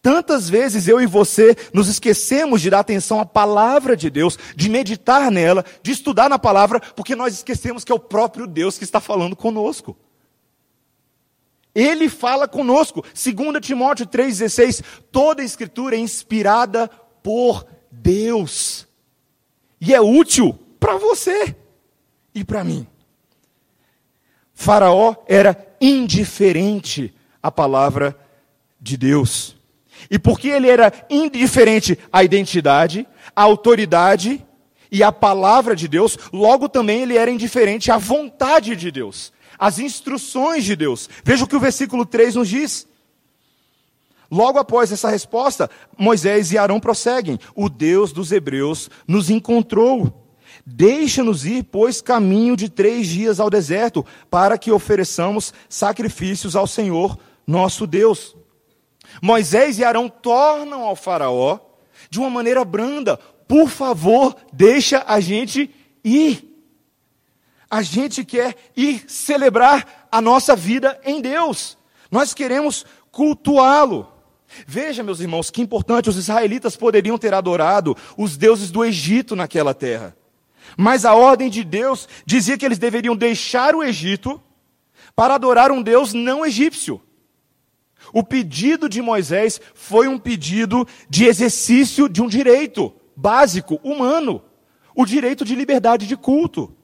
[0.06, 4.70] Tantas vezes eu e você nos esquecemos de dar atenção à palavra de Deus, de
[4.70, 8.84] meditar nela, de estudar na palavra, porque nós esquecemos que é o próprio Deus que
[8.84, 9.98] está falando conosco.
[11.74, 13.02] Ele fala conosco.
[13.02, 16.88] 2 Timóteo 3,16: toda a escritura é inspirada
[17.24, 18.88] por Deus.
[19.82, 21.56] E é útil para você
[22.32, 22.86] e para mim.
[24.54, 28.16] Faraó era indiferente à palavra
[28.80, 29.55] de Deus.
[30.10, 34.46] E porque ele era indiferente à identidade, à autoridade
[34.92, 39.80] e à palavra de Deus, logo também ele era indiferente à vontade de Deus, às
[39.80, 41.10] instruções de Deus.
[41.24, 42.88] Veja o que o versículo 3 nos diz.
[44.30, 50.26] Logo após essa resposta, Moisés e Arão prosseguem: O Deus dos Hebreus nos encontrou
[50.66, 57.20] Deixa-nos ir, pois, caminho de três dias ao deserto, para que ofereçamos sacrifícios ao Senhor
[57.46, 58.36] nosso Deus.
[59.22, 61.60] Moisés e Arão tornam ao Faraó
[62.10, 65.74] de uma maneira branda: por favor, deixa a gente
[66.04, 66.52] ir.
[67.70, 71.78] A gente quer ir celebrar a nossa vida em Deus.
[72.12, 74.12] Nós queremos cultuá-lo.
[74.66, 79.74] Veja, meus irmãos, que importante: os israelitas poderiam ter adorado os deuses do Egito naquela
[79.74, 80.16] terra.
[80.78, 84.42] Mas a ordem de Deus dizia que eles deveriam deixar o Egito
[85.16, 87.02] para adorar um Deus não egípcio.
[88.14, 94.44] O pedido de Moisés foi um pedido de exercício de um direito básico, humano,
[94.96, 96.76] o direito de liberdade de culto.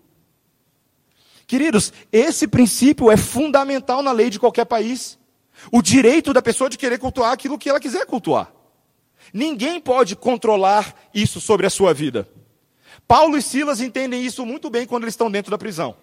[1.47, 5.19] Queridos, esse princípio é fundamental na lei de qualquer país.
[5.71, 8.51] O direito da pessoa de querer cultuar aquilo que ela quiser cultuar.
[9.33, 12.27] Ninguém pode controlar isso sobre a sua vida.
[13.07, 15.95] Paulo e Silas entendem isso muito bem quando eles estão dentro da prisão.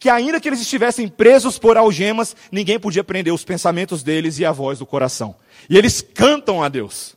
[0.00, 4.46] Que ainda que eles estivessem presos por algemas, ninguém podia prender os pensamentos deles e
[4.46, 5.36] a voz do coração.
[5.68, 7.14] E eles cantam a Deus.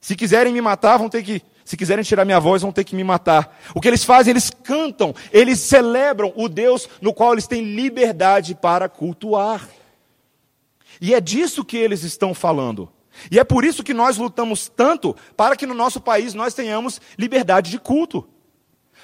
[0.00, 1.40] Se quiserem me matar, vão ter que.
[1.64, 3.56] Se quiserem tirar minha voz, vão ter que me matar.
[3.72, 4.32] O que eles fazem?
[4.32, 9.68] Eles cantam, eles celebram o Deus no qual eles têm liberdade para cultuar.
[11.00, 12.90] E é disso que eles estão falando.
[13.30, 17.00] E é por isso que nós lutamos tanto para que no nosso país nós tenhamos
[17.16, 18.28] liberdade de culto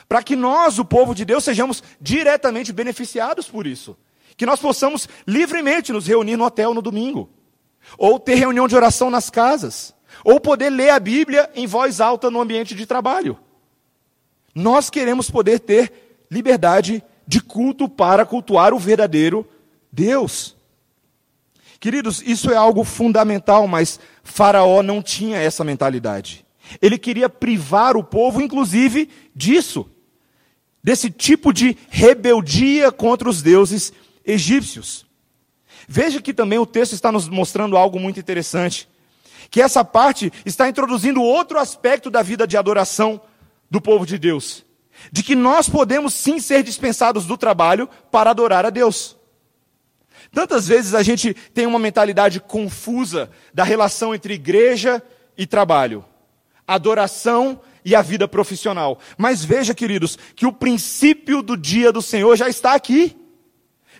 [0.08, 3.96] para que nós, o povo de Deus, sejamos diretamente beneficiados por isso.
[4.36, 7.28] Que nós possamos livremente nos reunir no hotel no domingo,
[7.98, 9.94] ou ter reunião de oração nas casas,
[10.24, 13.38] ou poder ler a Bíblia em voz alta no ambiente de trabalho.
[14.54, 19.46] Nós queremos poder ter liberdade de culto para cultuar o verdadeiro
[19.92, 20.56] Deus.
[21.78, 26.46] Queridos, isso é algo fundamental, mas Faraó não tinha essa mentalidade.
[26.80, 29.88] Ele queria privar o povo, inclusive, disso
[30.82, 33.92] desse tipo de rebeldia contra os deuses
[34.24, 35.06] egípcios.
[35.86, 38.88] Veja que também o texto está nos mostrando algo muito interessante,
[39.50, 43.20] que essa parte está introduzindo outro aspecto da vida de adoração
[43.70, 44.64] do povo de Deus.
[45.12, 49.16] De que nós podemos sim ser dispensados do trabalho para adorar a Deus.
[50.32, 55.02] Tantas vezes a gente tem uma mentalidade confusa da relação entre igreja
[55.36, 56.04] e trabalho,
[56.66, 58.98] adoração e a vida profissional.
[59.16, 63.16] Mas veja, queridos, que o princípio do dia do Senhor já está aqui.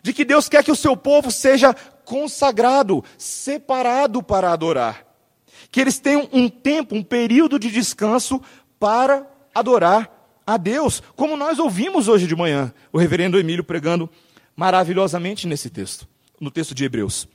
[0.03, 1.72] De que Deus quer que o seu povo seja
[2.05, 5.07] consagrado, separado para adorar.
[5.70, 8.42] Que eles tenham um tempo, um período de descanso
[8.79, 14.09] para adorar a Deus, como nós ouvimos hoje de manhã, o reverendo Emílio pregando
[14.55, 16.07] maravilhosamente nesse texto,
[16.38, 17.27] no texto de Hebreus.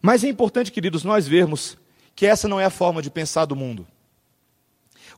[0.00, 1.76] Mas é importante, queridos, nós vermos
[2.14, 3.86] que essa não é a forma de pensar do mundo.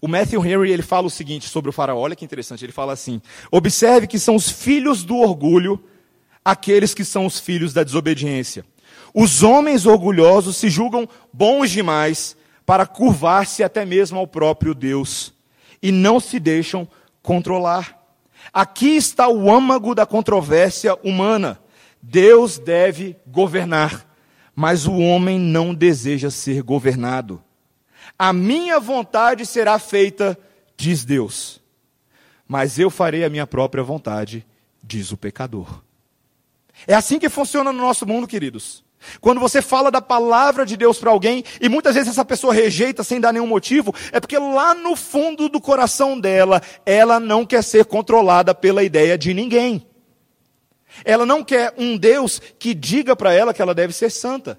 [0.04, 2.92] O Matthew Henry ele fala o seguinte sobre o faraó, olha que interessante, ele fala
[2.92, 5.82] assim: observe que são os filhos do orgulho
[6.44, 8.66] aqueles que são os filhos da desobediência.
[9.14, 12.36] Os homens orgulhosos se julgam bons demais
[12.66, 15.32] para curvar-se até mesmo ao próprio Deus
[15.82, 16.86] e não se deixam
[17.22, 17.98] controlar.
[18.52, 21.58] Aqui está o âmago da controvérsia humana.
[22.02, 24.06] Deus deve governar,
[24.54, 27.42] mas o homem não deseja ser governado.
[28.18, 30.38] A minha vontade será feita,
[30.76, 31.60] diz Deus,
[32.46, 34.46] mas eu farei a minha própria vontade,
[34.82, 35.82] diz o pecador.
[36.86, 38.84] É assim que funciona no nosso mundo, queridos.
[39.20, 43.04] Quando você fala da palavra de Deus para alguém e muitas vezes essa pessoa rejeita
[43.04, 47.62] sem dar nenhum motivo, é porque lá no fundo do coração dela, ela não quer
[47.62, 49.86] ser controlada pela ideia de ninguém.
[51.04, 54.58] Ela não quer um Deus que diga para ela que ela deve ser santa.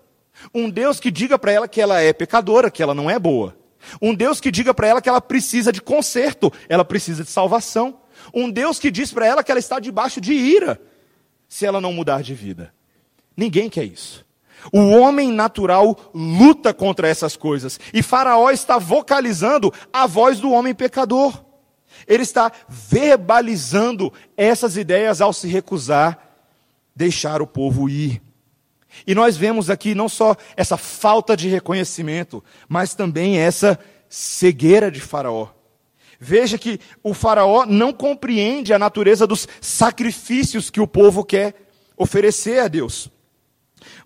[0.54, 3.56] Um Deus que diga para ela que ela é pecadora, que ela não é boa.
[4.02, 8.00] Um Deus que diga para ela que ela precisa de conserto, ela precisa de salvação.
[8.34, 10.82] Um Deus que diz para ela que ela está debaixo de ira,
[11.48, 12.74] se ela não mudar de vida.
[13.38, 14.26] Ninguém quer isso.
[14.72, 17.80] O homem natural luta contra essas coisas.
[17.94, 21.44] E Faraó está vocalizando a voz do homem pecador.
[22.08, 26.26] Ele está verbalizando essas ideias ao se recusar
[26.96, 28.22] deixar o povo ir.
[29.06, 33.80] E nós vemos aqui não só essa falta de reconhecimento, mas também essa
[34.10, 35.50] cegueira de Faraó.
[36.20, 41.54] Veja que o Faraó não compreende a natureza dos sacrifícios que o povo quer
[41.98, 43.12] oferecer a Deus.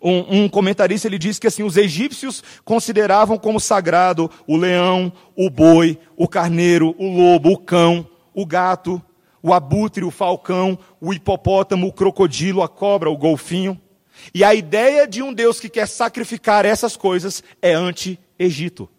[0.01, 5.49] Um, um, comentarista ele diz que assim os egípcios consideravam como sagrado o leão, o
[5.49, 9.01] boi, o carneiro, o lobo, o cão, o gato,
[9.41, 13.79] o abutre, o falcão, o hipopótamo, o crocodilo, a cobra, o golfinho.
[14.33, 18.89] E a ideia de um Deus que quer sacrificar essas coisas é anti-Egito.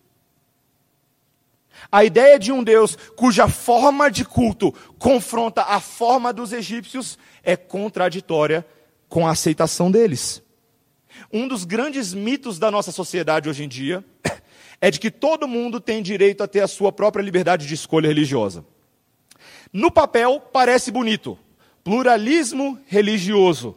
[1.91, 7.57] A ideia de um Deus cuja forma de culto confronta a forma dos egípcios é
[7.57, 8.67] contraditória
[9.09, 10.43] com a aceitação deles.
[11.33, 14.05] Um dos grandes mitos da nossa sociedade hoje em dia
[14.81, 18.09] é de que todo mundo tem direito a ter a sua própria liberdade de escolha
[18.09, 18.65] religiosa.
[19.73, 21.39] No papel, parece bonito.
[21.85, 23.77] Pluralismo religioso.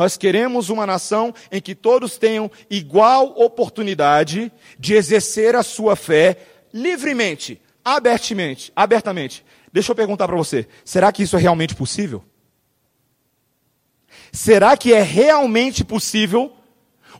[0.00, 6.38] Nós queremos uma nação em que todos tenham igual oportunidade de exercer a sua fé
[6.72, 9.44] livremente, abertamente, abertamente.
[9.70, 12.24] Deixa eu perguntar para você: será que isso é realmente possível?
[14.32, 16.50] Será que é realmente possível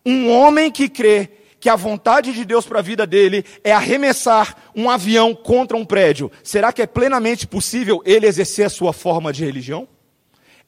[0.03, 1.29] um homem que crê
[1.61, 5.85] que a vontade de Deus para a vida dele é arremessar um avião contra um
[5.85, 6.33] prédio?
[6.43, 9.87] Será que é plenamente possível ele exercer a sua forma de religião?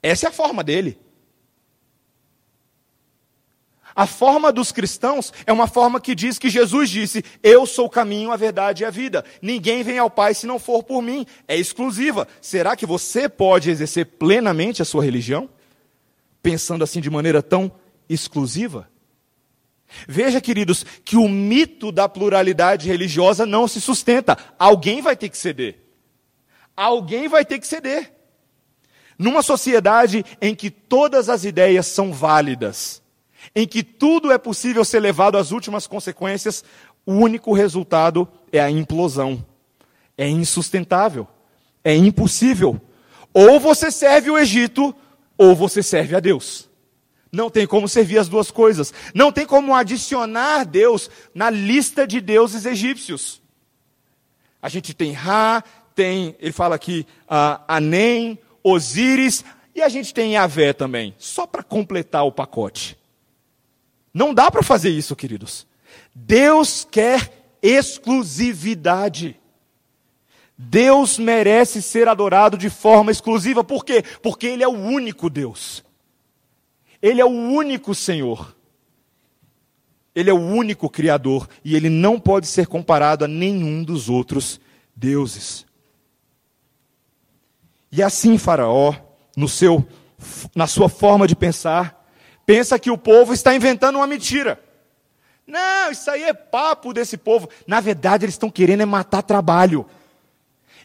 [0.02, 1.00] Essa é a forma dele.
[3.94, 7.90] A forma dos cristãos é uma forma que diz que Jesus disse: Eu sou o
[7.90, 9.24] caminho, a verdade e a vida.
[9.40, 11.26] Ninguém vem ao Pai se não for por mim.
[11.46, 12.26] É exclusiva.
[12.40, 15.48] Será que você pode exercer plenamente a sua religião?
[16.42, 17.70] Pensando assim de maneira tão
[18.08, 18.88] exclusiva?
[20.08, 24.38] Veja, queridos, que o mito da pluralidade religiosa não se sustenta.
[24.58, 25.78] Alguém vai ter que ceder.
[26.74, 28.10] Alguém vai ter que ceder.
[29.18, 33.01] Numa sociedade em que todas as ideias são válidas,
[33.54, 36.64] em que tudo é possível ser levado às últimas consequências,
[37.04, 39.44] o único resultado é a implosão.
[40.16, 41.26] É insustentável.
[41.84, 42.80] É impossível.
[43.32, 44.94] Ou você serve o Egito,
[45.36, 46.68] ou você serve a Deus.
[47.30, 48.92] Não tem como servir as duas coisas.
[49.14, 53.40] Não tem como adicionar Deus na lista de deuses egípcios.
[54.60, 59.44] A gente tem Ra, tem, ele fala aqui, uh, Anem, Osíris,
[59.74, 62.96] e a gente tem Yahvé também, só para completar o pacote.
[64.12, 65.66] Não dá para fazer isso, queridos.
[66.14, 69.38] Deus quer exclusividade.
[70.56, 73.64] Deus merece ser adorado de forma exclusiva.
[73.64, 74.04] Por quê?
[74.22, 75.84] Porque Ele é o único Deus.
[77.00, 78.54] Ele é o único Senhor.
[80.14, 84.60] Ele é o único Criador e ele não pode ser comparado a nenhum dos outros
[84.94, 85.66] deuses.
[87.90, 88.94] E assim Faraó,
[89.36, 89.86] no seu,
[90.54, 92.01] na sua forma de pensar,
[92.44, 94.60] pensa que o povo está inventando uma mentira.
[95.46, 97.48] Não, isso aí é papo desse povo.
[97.66, 99.86] Na verdade, eles estão querendo é matar trabalho.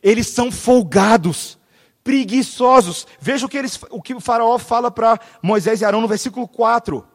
[0.01, 1.57] Eles são folgados,
[2.03, 3.07] preguiçosos.
[3.19, 6.47] Veja o que, eles, o, que o faraó fala para Moisés e Arão no versículo
[6.47, 7.05] 4.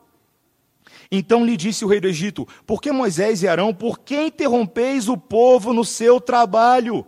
[1.10, 5.08] Então lhe disse o rei do Egito: Por que Moisés e Arão, por que interrompeis
[5.08, 7.06] o povo no seu trabalho?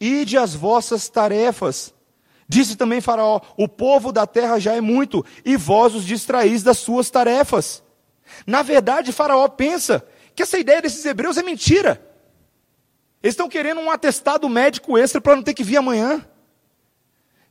[0.00, 1.93] Ide as vossas tarefas.
[2.48, 6.78] Disse também Faraó: O povo da terra já é muito, e vós os distraís das
[6.78, 7.82] suas tarefas.
[8.46, 12.04] Na verdade, Faraó pensa que essa ideia desses hebreus é mentira.
[13.22, 16.24] Eles estão querendo um atestado médico extra para não ter que vir amanhã.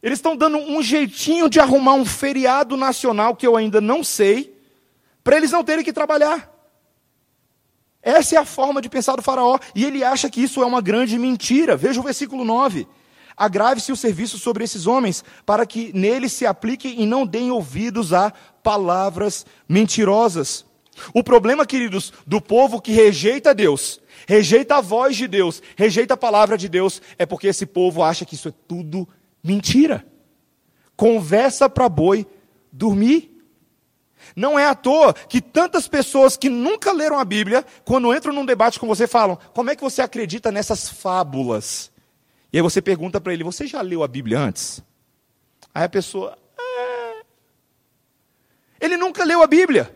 [0.04, 4.54] Eles estão dando um jeitinho de arrumar um feriado nacional que eu ainda não sei,
[5.24, 6.52] para eles não terem que trabalhar.
[8.02, 10.82] Essa é a forma de pensar do Faraó, e ele acha que isso é uma
[10.82, 11.78] grande mentira.
[11.78, 12.86] Veja o versículo 9.
[13.36, 18.14] Agrave-se o serviço sobre esses homens, para que neles se apliquem e não deem ouvidos
[18.14, 18.32] a
[18.62, 20.66] palavras mentirosas.
[21.14, 26.18] O problema, queridos, do povo que rejeita Deus, rejeita a voz de Deus, rejeita a
[26.18, 29.08] palavra de Deus, é porque esse povo acha que isso é tudo
[29.44, 30.06] mentira.
[30.96, 32.28] Conversa para boi
[32.72, 33.32] dormir.
[34.36, 38.46] Não é à toa que tantas pessoas que nunca leram a Bíblia, quando entram num
[38.46, 41.92] debate com você, falam: como é que você acredita nessas fábulas?
[42.54, 44.82] E aí você pergunta para ele: você já leu a Bíblia antes?
[45.74, 46.38] Aí a pessoa.
[46.58, 47.24] É.
[48.80, 49.94] Ele nunca leu a Bíblia,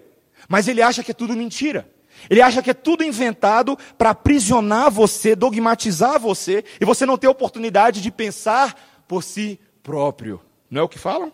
[0.49, 1.89] mas ele acha que é tudo mentira.
[2.29, 7.27] Ele acha que é tudo inventado para aprisionar você, dogmatizar você, e você não ter
[7.27, 10.41] oportunidade de pensar por si próprio.
[10.69, 11.31] Não é o que falam?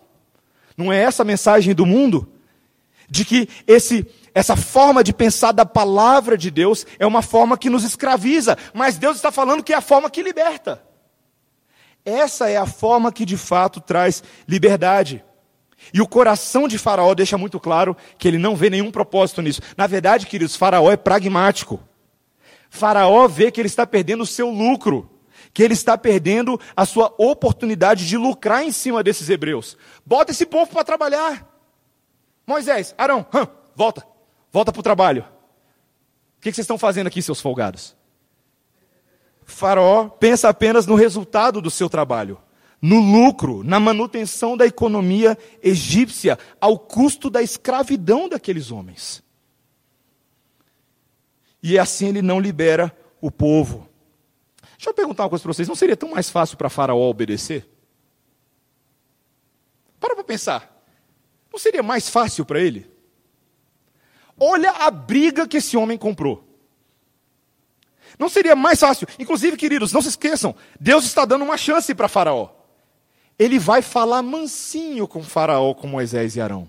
[0.76, 2.30] Não é essa a mensagem do mundo?
[3.08, 7.70] de que esse essa forma de pensar da palavra de Deus é uma forma que
[7.70, 10.82] nos escraviza, mas Deus está falando que é a forma que liberta.
[12.04, 15.24] Essa é a forma que de fato traz liberdade.
[15.92, 19.60] E o coração de Faraó deixa muito claro que ele não vê nenhum propósito nisso.
[19.76, 21.80] Na verdade, queridos, Faraó é pragmático.
[22.70, 25.10] Faraó vê que ele está perdendo o seu lucro,
[25.52, 29.76] que ele está perdendo a sua oportunidade de lucrar em cima desses hebreus.
[30.04, 31.48] Bota esse povo para trabalhar.
[32.46, 34.06] Moisés, Arão, hum, volta,
[34.52, 35.24] volta para o trabalho.
[36.38, 37.96] O que, que vocês estão fazendo aqui, seus folgados?
[39.44, 42.38] Faraó pensa apenas no resultado do seu trabalho,
[42.80, 49.22] no lucro, na manutenção da economia egípcia, ao custo da escravidão daqueles homens.
[51.62, 53.88] E assim ele não libera o povo.
[54.76, 57.66] Deixa eu perguntar uma coisa para vocês: não seria tão mais fácil para Faraó obedecer?
[59.98, 60.70] Para para pensar.
[61.50, 62.90] Não seria mais fácil para ele?
[64.38, 66.53] Olha a briga que esse homem comprou.
[68.18, 69.08] Não seria mais fácil?
[69.18, 72.50] Inclusive, queridos, não se esqueçam, Deus está dando uma chance para Faraó.
[73.38, 76.68] Ele vai falar mansinho com Faraó, com Moisés e Arão.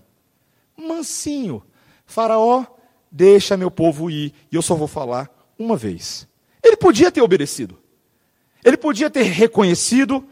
[0.75, 1.63] Mansinho.
[2.05, 2.65] Faraó,
[3.11, 6.27] deixa meu povo ir, e eu só vou falar uma vez.
[6.63, 7.77] Ele podia ter obedecido.
[8.63, 10.27] Ele podia ter reconhecido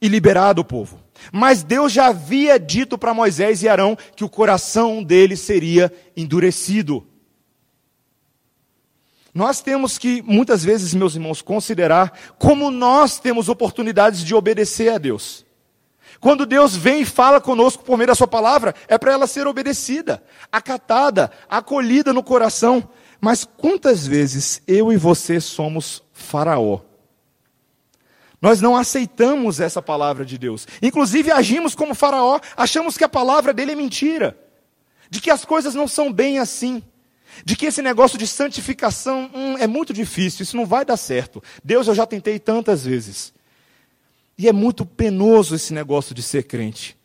[0.00, 1.00] e liberado o povo.
[1.32, 7.06] Mas Deus já havia dito para Moisés e Arão que o coração deles seria endurecido.
[9.36, 14.96] Nós temos que, muitas vezes, meus irmãos, considerar como nós temos oportunidades de obedecer a
[14.96, 15.44] Deus.
[16.20, 19.46] Quando Deus vem e fala conosco por meio da Sua palavra, é para ela ser
[19.46, 22.88] obedecida, acatada, acolhida no coração.
[23.20, 26.80] Mas quantas vezes eu e você somos Faraó?
[28.40, 30.66] Nós não aceitamos essa palavra de Deus.
[30.80, 34.34] Inclusive agimos como Faraó, achamos que a palavra dele é mentira,
[35.10, 36.82] de que as coisas não são bem assim,
[37.44, 41.42] de que esse negócio de santificação hum, é muito difícil, isso não vai dar certo.
[41.62, 43.32] Deus eu já tentei tantas vezes.
[44.38, 46.96] E é muito penoso esse negócio de ser crente,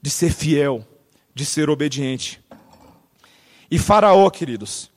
[0.00, 0.86] de ser fiel,
[1.34, 2.42] de ser obediente.
[3.70, 4.90] E Faraó, queridos,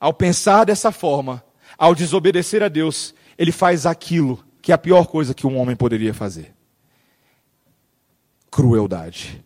[0.00, 1.42] ao pensar dessa forma,
[1.76, 5.76] ao desobedecer a Deus, ele faz aquilo que é a pior coisa que um homem
[5.76, 6.52] poderia fazer:
[8.50, 9.44] crueldade.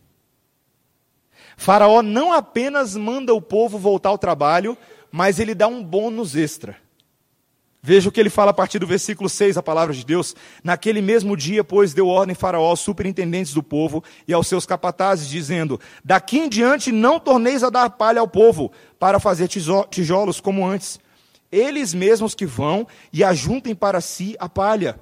[1.62, 4.76] Faraó não apenas manda o povo voltar ao trabalho,
[5.12, 6.76] mas ele dá um bônus extra.
[7.80, 10.34] Veja o que ele fala a partir do versículo 6, a palavra de Deus.
[10.64, 15.28] Naquele mesmo dia, pois, deu ordem Faraó aos superintendentes do povo e aos seus capatazes,
[15.28, 20.66] dizendo: Daqui em diante não torneis a dar palha ao povo, para fazer tijolos como
[20.66, 20.98] antes.
[21.50, 24.98] Eles mesmos que vão e ajuntem para si a palha.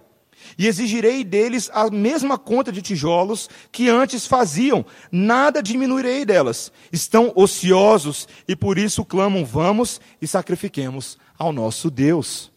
[0.59, 6.73] E exigirei deles a mesma conta de tijolos que antes faziam, nada diminuirei delas.
[6.93, 12.51] Estão ociosos e por isso clamam: vamos e sacrifiquemos ao nosso Deus.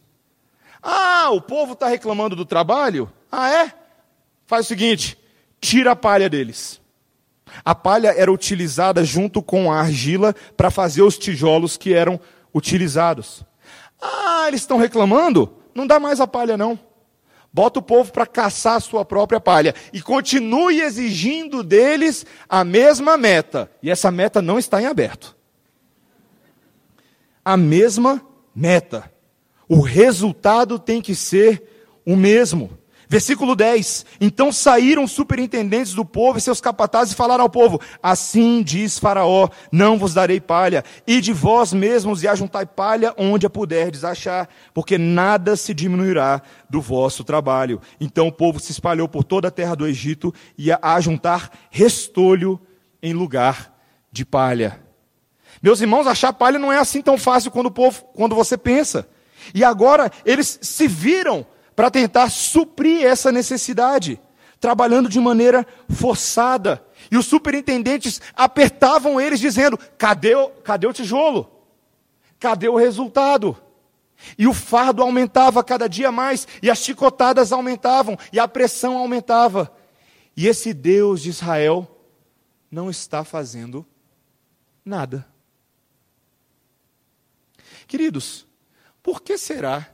[0.82, 3.10] Ah, o povo está reclamando do trabalho?
[3.30, 3.72] Ah, é?
[4.46, 5.18] Faz o seguinte:
[5.60, 6.80] tira a palha deles.
[7.64, 12.18] A palha era utilizada junto com a argila para fazer os tijolos que eram
[12.52, 13.44] utilizados.
[14.00, 15.56] Ah, eles estão reclamando?
[15.74, 16.78] Não dá mais a palha, não.
[17.54, 19.76] Bota o povo para caçar a sua própria palha.
[19.92, 23.70] E continue exigindo deles a mesma meta.
[23.80, 25.36] E essa meta não está em aberto.
[27.44, 28.20] A mesma
[28.52, 29.08] meta.
[29.68, 31.62] O resultado tem que ser
[32.04, 32.76] o mesmo.
[33.08, 37.80] Versículo 10: Então saíram os superintendentes do povo e seus capatazes e falaram ao povo:
[38.02, 43.46] Assim diz Faraó: Não vos darei palha, e de vós mesmos e ajuntai palha onde
[43.46, 47.80] a puderdes achar, porque nada se diminuirá do vosso trabalho.
[48.00, 52.60] Então o povo se espalhou por toda a terra do Egito e a ajuntar restolho
[53.02, 53.74] em lugar
[54.10, 54.80] de palha.
[55.62, 59.08] Meus irmãos, achar palha não é assim tão fácil quando, o povo, quando você pensa.
[59.54, 64.20] E agora eles se viram para tentar suprir essa necessidade,
[64.60, 66.84] trabalhando de maneira forçada.
[67.10, 71.50] E os superintendentes apertavam eles, dizendo: cadê o, cadê o tijolo?
[72.38, 73.56] Cadê o resultado?
[74.38, 79.72] E o fardo aumentava cada dia mais, e as chicotadas aumentavam, e a pressão aumentava.
[80.36, 81.88] E esse Deus de Israel
[82.70, 83.86] não está fazendo
[84.84, 85.26] nada.
[87.86, 88.46] Queridos,
[89.02, 89.93] por que será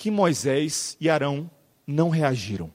[0.00, 1.50] que Moisés e Arão
[1.86, 2.72] não reagiram.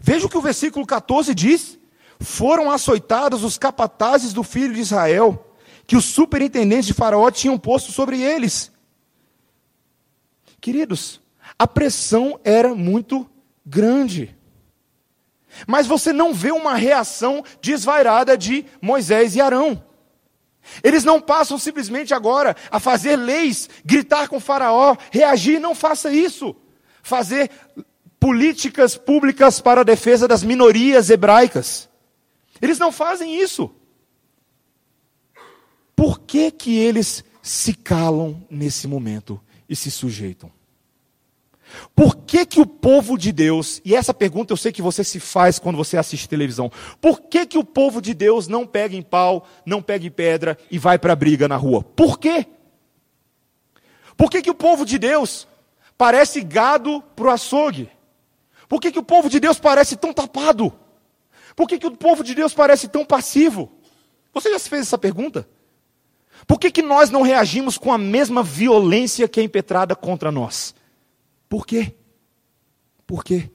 [0.00, 1.76] Veja o que o versículo 14 diz:
[2.20, 5.52] Foram açoitados os capatazes do filho de Israel,
[5.84, 8.70] que os superintendentes de Faraó tinham posto sobre eles.
[10.60, 11.20] Queridos,
[11.58, 13.28] a pressão era muito
[13.66, 14.38] grande.
[15.66, 19.82] Mas você não vê uma reação desvairada de Moisés e Arão.
[20.82, 26.54] Eles não passam simplesmente agora a fazer leis, gritar com Faraó, reagir, não faça isso.
[27.02, 27.50] Fazer
[28.18, 31.88] políticas públicas para a defesa das minorias hebraicas.
[32.60, 33.70] Eles não fazem isso.
[35.96, 40.50] Por que que eles se calam nesse momento e se sujeitam?
[41.94, 45.20] Por que, que o povo de Deus, e essa pergunta eu sei que você se
[45.20, 49.02] faz quando você assiste televisão, por que, que o povo de Deus não pega em
[49.02, 51.82] pau, não pega em pedra e vai para a briga na rua?
[51.82, 52.46] Por quê?
[54.16, 55.46] Por que, que o povo de Deus
[55.96, 57.90] parece gado para o açougue?
[58.68, 60.72] Por que, que o povo de Deus parece tão tapado?
[61.56, 63.70] Por que, que o povo de Deus parece tão passivo?
[64.32, 65.48] Você já se fez essa pergunta?
[66.46, 70.74] Por que, que nós não reagimos com a mesma violência que é impetrada contra nós?
[71.50, 71.96] Por quê?
[73.04, 73.50] Por quê?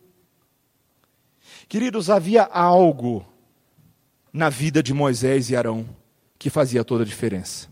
[1.70, 3.26] Queridos, havia algo
[4.34, 5.88] na vida de Moisés e Arão
[6.38, 7.70] que fazia toda a diferença.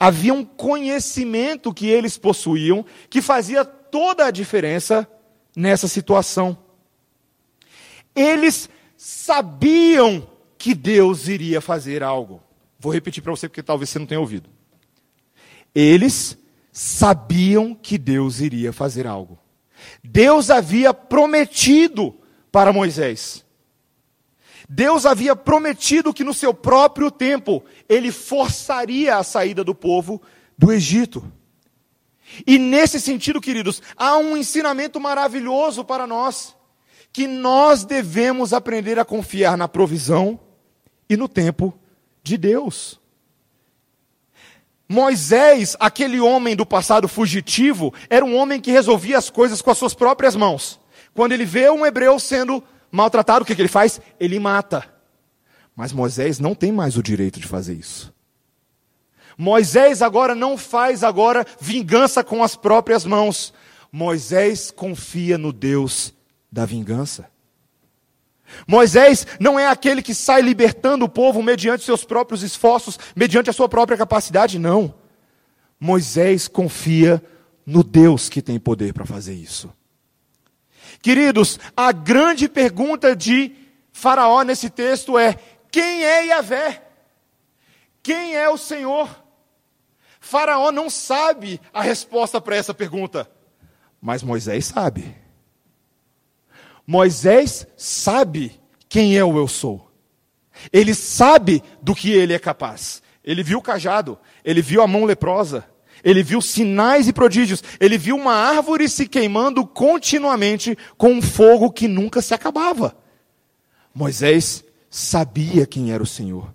[0.00, 5.06] Havia um conhecimento que eles possuíam que fazia toda a diferença
[5.54, 6.56] nessa situação.
[8.16, 10.26] Eles sabiam
[10.56, 12.42] que Deus iria fazer algo.
[12.80, 14.48] Vou repetir para você porque talvez você não tenha ouvido.
[15.74, 16.38] Eles
[16.80, 19.36] sabiam que Deus iria fazer algo.
[20.02, 22.14] Deus havia prometido
[22.52, 23.44] para Moisés.
[24.68, 30.22] Deus havia prometido que no seu próprio tempo ele forçaria a saída do povo
[30.56, 31.24] do Egito.
[32.46, 36.54] E nesse sentido, queridos, há um ensinamento maravilhoso para nós,
[37.12, 40.38] que nós devemos aprender a confiar na provisão
[41.10, 41.76] e no tempo
[42.22, 43.00] de Deus.
[44.88, 49.76] Moisés, aquele homem do passado fugitivo, era um homem que resolvia as coisas com as
[49.76, 50.80] suas próprias mãos.
[51.14, 54.00] Quando ele vê um hebreu sendo maltratado, o que, que ele faz?
[54.18, 54.88] Ele mata.
[55.76, 58.12] Mas Moisés não tem mais o direito de fazer isso.
[59.36, 63.52] Moisés agora não faz agora vingança com as próprias mãos.
[63.92, 66.14] Moisés confia no Deus
[66.50, 67.30] da vingança.
[68.66, 73.52] Moisés não é aquele que sai libertando o povo mediante seus próprios esforços, mediante a
[73.52, 74.94] sua própria capacidade, não.
[75.78, 77.22] Moisés confia
[77.64, 79.72] no Deus que tem poder para fazer isso.
[81.00, 83.52] Queridos, a grande pergunta de
[83.92, 85.36] Faraó nesse texto é:
[85.70, 86.82] quem é Yahvé?
[88.02, 89.08] Quem é o Senhor?
[90.20, 93.30] Faraó não sabe a resposta para essa pergunta,
[94.00, 95.14] mas Moisés sabe.
[96.90, 98.58] Moisés sabe
[98.88, 99.92] quem é o eu sou.
[100.72, 103.02] Ele sabe do que ele é capaz.
[103.22, 105.68] Ele viu o cajado, ele viu a mão leprosa,
[106.02, 107.62] Ele viu sinais e prodígios.
[107.78, 112.96] Ele viu uma árvore se queimando continuamente com um fogo que nunca se acabava.
[113.92, 116.54] Moisés sabia quem era o Senhor.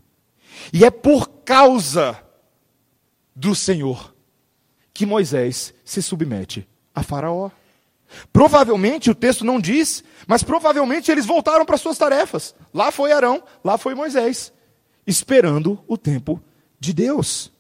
[0.72, 2.18] E é por causa
[3.36, 4.16] do Senhor
[4.94, 7.52] que Moisés se submete a Faraó.
[8.32, 12.56] Provavelmente, o texto não diz, mas provavelmente eles voltaram para suas tarefas.
[12.74, 14.52] Lá foi Arão, lá foi Moisés,
[15.06, 16.42] esperando o tempo
[16.80, 17.52] de Deus.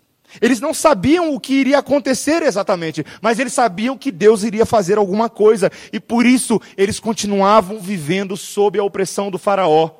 [0.41, 4.97] Eles não sabiam o que iria acontecer exatamente, mas eles sabiam que Deus iria fazer
[4.97, 9.91] alguma coisa, e por isso eles continuavam vivendo sob a opressão do Faraó,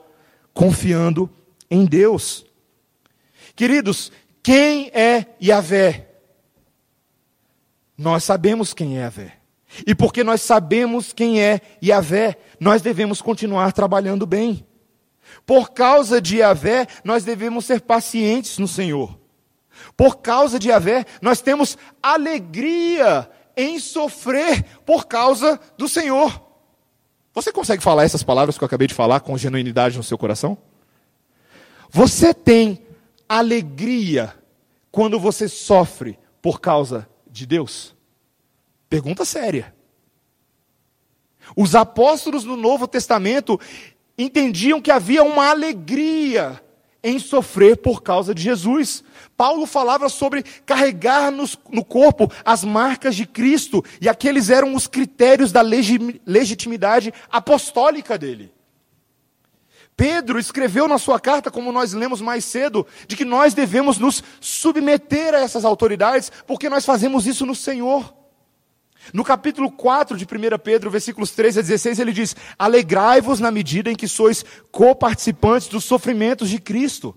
[0.53, 1.29] confiando
[1.69, 2.45] em Deus.
[3.55, 6.09] Queridos, quem é Yahvé?
[7.97, 9.42] Nós sabemos quem é Yahvé.
[9.85, 14.65] E porque nós sabemos quem é Yahvé, nós devemos continuar trabalhando bem.
[15.45, 19.19] Por causa de Yahvé, nós devemos ser pacientes no Senhor.
[19.97, 26.41] Por causa de Yahvé, nós temos alegria em sofrer por causa do Senhor.
[27.33, 30.57] Você consegue falar essas palavras que eu acabei de falar com genuinidade no seu coração?
[31.89, 32.85] Você tem
[33.27, 34.33] alegria
[34.91, 37.95] quando você sofre por causa de Deus?
[38.93, 39.73] Pergunta séria.
[41.57, 43.59] Os apóstolos no Novo Testamento
[44.15, 46.61] entendiam que havia uma alegria
[47.03, 49.03] em sofrer por causa de Jesus.
[49.35, 55.51] Paulo falava sobre carregar no corpo as marcas de Cristo, e aqueles eram os critérios
[55.51, 58.53] da legitimidade apostólica dele.
[59.97, 64.23] Pedro escreveu na sua carta, como nós lemos mais cedo, de que nós devemos nos
[64.39, 68.21] submeter a essas autoridades, porque nós fazemos isso no Senhor.
[69.11, 70.27] No capítulo 4 de 1
[70.63, 75.83] Pedro, versículos 13 a 16, ele diz: Alegrai-vos na medida em que sois coparticipantes dos
[75.83, 77.15] sofrimentos de Cristo,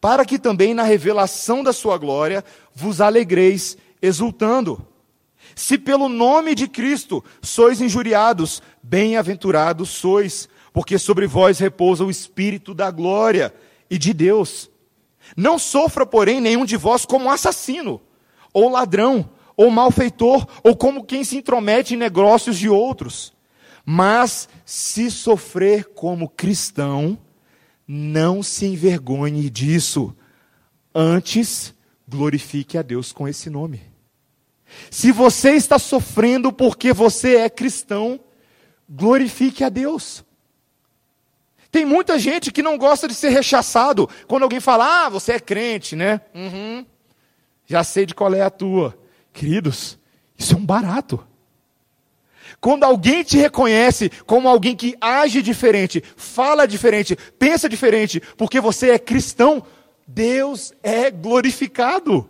[0.00, 4.86] para que também na revelação da sua glória vos alegreis exultando.
[5.54, 12.74] Se pelo nome de Cristo sois injuriados, bem-aventurados sois, porque sobre vós repousa o Espírito
[12.74, 13.54] da glória
[13.90, 14.70] e de Deus.
[15.36, 18.00] Não sofra, porém, nenhum de vós como assassino,
[18.52, 23.32] ou ladrão, ou malfeitor, ou como quem se intromete em negócios de outros.
[23.84, 27.18] Mas se sofrer como cristão,
[27.86, 30.14] não se envergonhe disso.
[30.94, 31.74] Antes,
[32.08, 33.80] glorifique a Deus com esse nome.
[34.90, 38.20] Se você está sofrendo porque você é cristão,
[38.88, 40.24] glorifique a Deus.
[41.70, 45.40] Tem muita gente que não gosta de ser rechaçado quando alguém fala, ah, você é
[45.40, 46.20] crente, né?
[46.34, 46.84] Uhum.
[47.66, 49.01] Já sei de qual é a tua.
[49.32, 49.98] Queridos,
[50.36, 51.26] isso é um barato.
[52.60, 58.90] Quando alguém te reconhece como alguém que age diferente, fala diferente, pensa diferente, porque você
[58.90, 59.64] é cristão,
[60.06, 62.28] Deus é glorificado.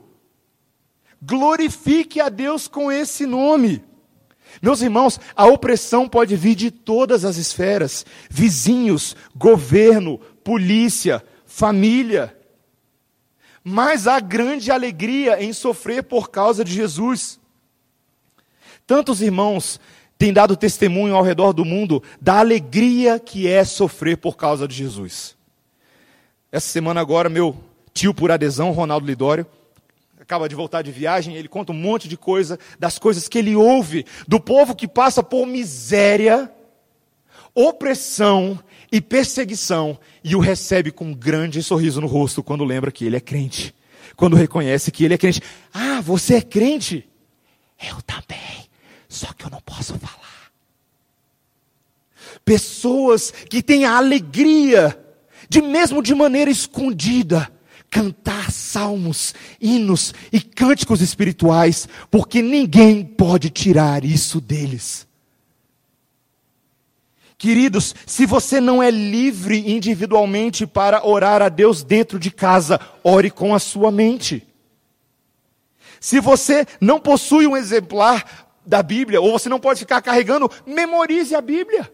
[1.21, 3.85] Glorifique a Deus com esse nome.
[4.61, 12.37] Meus irmãos, a opressão pode vir de todas as esferas: vizinhos, governo, polícia, família
[13.65, 17.41] mas há grande alegria em sofrer por causa de Jesus.
[18.87, 19.81] Tantos irmãos
[20.19, 24.75] têm dado testemunho ao redor do mundo da alegria que é sofrer por causa de
[24.75, 25.37] Jesus.
[26.51, 27.57] Essa semana agora, meu
[27.95, 29.47] tio por adesão, Ronaldo Lidório,
[30.21, 33.55] acaba de voltar de viagem, ele conta um monte de coisa, das coisas que ele
[33.55, 36.51] ouve, do povo que passa por miséria,
[37.55, 38.59] opressão
[38.93, 43.17] e perseguição, e o recebe com um grande sorriso no rosto quando lembra que ele
[43.17, 43.75] é crente,
[44.15, 45.41] quando reconhece que ele é crente.
[45.73, 47.09] Ah, você é crente?
[47.83, 48.69] Eu também,
[49.09, 50.21] só que eu não posso falar.
[52.45, 54.99] Pessoas que têm a alegria
[55.49, 57.51] de, mesmo de maneira escondida,
[57.89, 65.07] cantar salmos, hinos e cânticos espirituais, porque ninguém pode tirar isso deles.
[67.43, 73.33] Queridos, se você não é livre individualmente para orar a Deus dentro de casa, ore
[73.33, 74.47] com a sua mente.
[75.99, 81.35] Se você não possui um exemplar da Bíblia, ou você não pode ficar carregando, memorize
[81.35, 81.93] a Bíblia.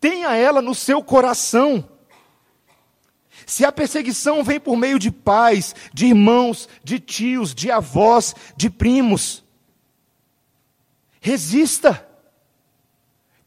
[0.00, 1.88] Tenha ela no seu coração.
[3.46, 8.68] Se a perseguição vem por meio de pais, de irmãos, de tios, de avós, de
[8.68, 9.44] primos,
[11.20, 12.05] resista.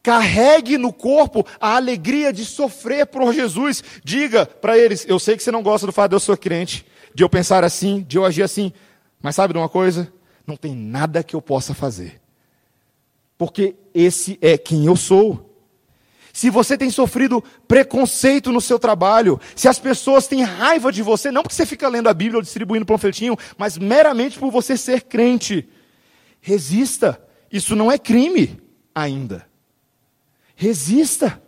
[0.10, 3.84] Carregue no corpo a alegria de sofrer por Jesus.
[4.04, 6.84] Diga para eles: eu sei que você não gosta do fato de eu ser crente,
[7.14, 8.74] de eu pensar assim, de eu agir assim,
[9.22, 10.12] mas sabe de uma coisa?
[10.48, 12.20] Não tem nada que eu possa fazer,
[13.38, 15.56] porque esse é quem eu sou.
[16.34, 21.30] se você tem sofrido preconceito no seu trabalho, se as pessoas têm raiva de você,
[21.30, 25.04] não porque você fica lendo a Bíblia ou distribuindo panfletinho, mas meramente por você ser
[25.04, 25.70] crente,
[26.42, 27.22] resista.
[27.52, 28.60] Isso não é crime
[28.96, 29.49] ainda.
[30.60, 31.42] Resista.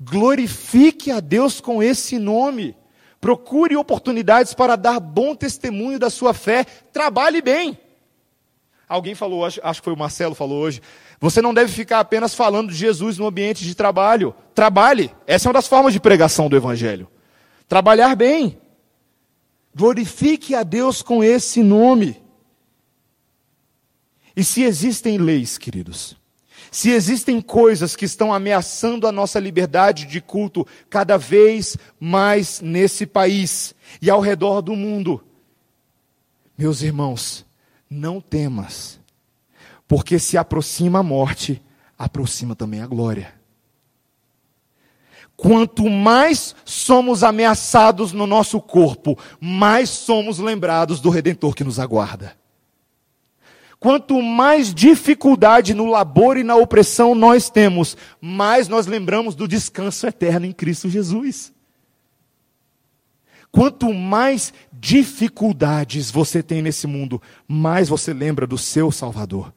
[0.00, 2.76] Glorifique a Deus com esse nome.
[3.20, 6.64] Procure oportunidades para dar bom testemunho da sua fé.
[6.64, 7.78] Trabalhe bem.
[8.88, 10.82] Alguém falou, acho, acho que foi o Marcelo falou hoje.
[11.20, 14.34] Você não deve ficar apenas falando de Jesus no ambiente de trabalho.
[14.52, 15.14] Trabalhe.
[15.24, 17.08] Essa é uma das formas de pregação do Evangelho.
[17.68, 18.60] Trabalhar bem.
[19.72, 22.20] Glorifique a Deus com esse nome.
[24.34, 26.15] E se existem leis, queridos,
[26.76, 33.06] se existem coisas que estão ameaçando a nossa liberdade de culto cada vez mais nesse
[33.06, 35.24] país e ao redor do mundo,
[36.56, 37.46] meus irmãos,
[37.88, 39.00] não temas,
[39.88, 41.62] porque se aproxima a morte,
[41.98, 43.32] aproxima também a glória.
[45.34, 52.36] Quanto mais somos ameaçados no nosso corpo, mais somos lembrados do Redentor que nos aguarda.
[53.78, 60.06] Quanto mais dificuldade no labor e na opressão nós temos, mais nós lembramos do descanso
[60.06, 61.52] eterno em Cristo Jesus.
[63.52, 69.52] Quanto mais dificuldades você tem nesse mundo, mais você lembra do seu Salvador,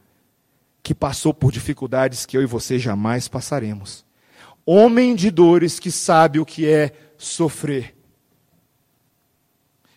[0.83, 4.05] que passou por dificuldades que eu e você jamais passaremos.
[4.65, 7.95] Homem de dores que sabe o que é sofrer.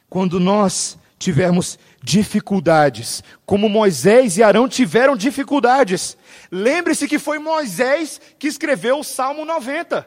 [0.08, 6.16] Quando nós tivermos dificuldades, como Moisés e Arão tiveram dificuldades.
[6.50, 10.06] Lembre-se que foi Moisés que escreveu o Salmo 90.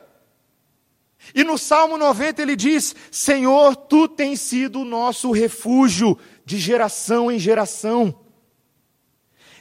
[1.33, 7.31] E no Salmo 90 ele diz: Senhor, tu tens sido o nosso refúgio de geração
[7.31, 8.19] em geração.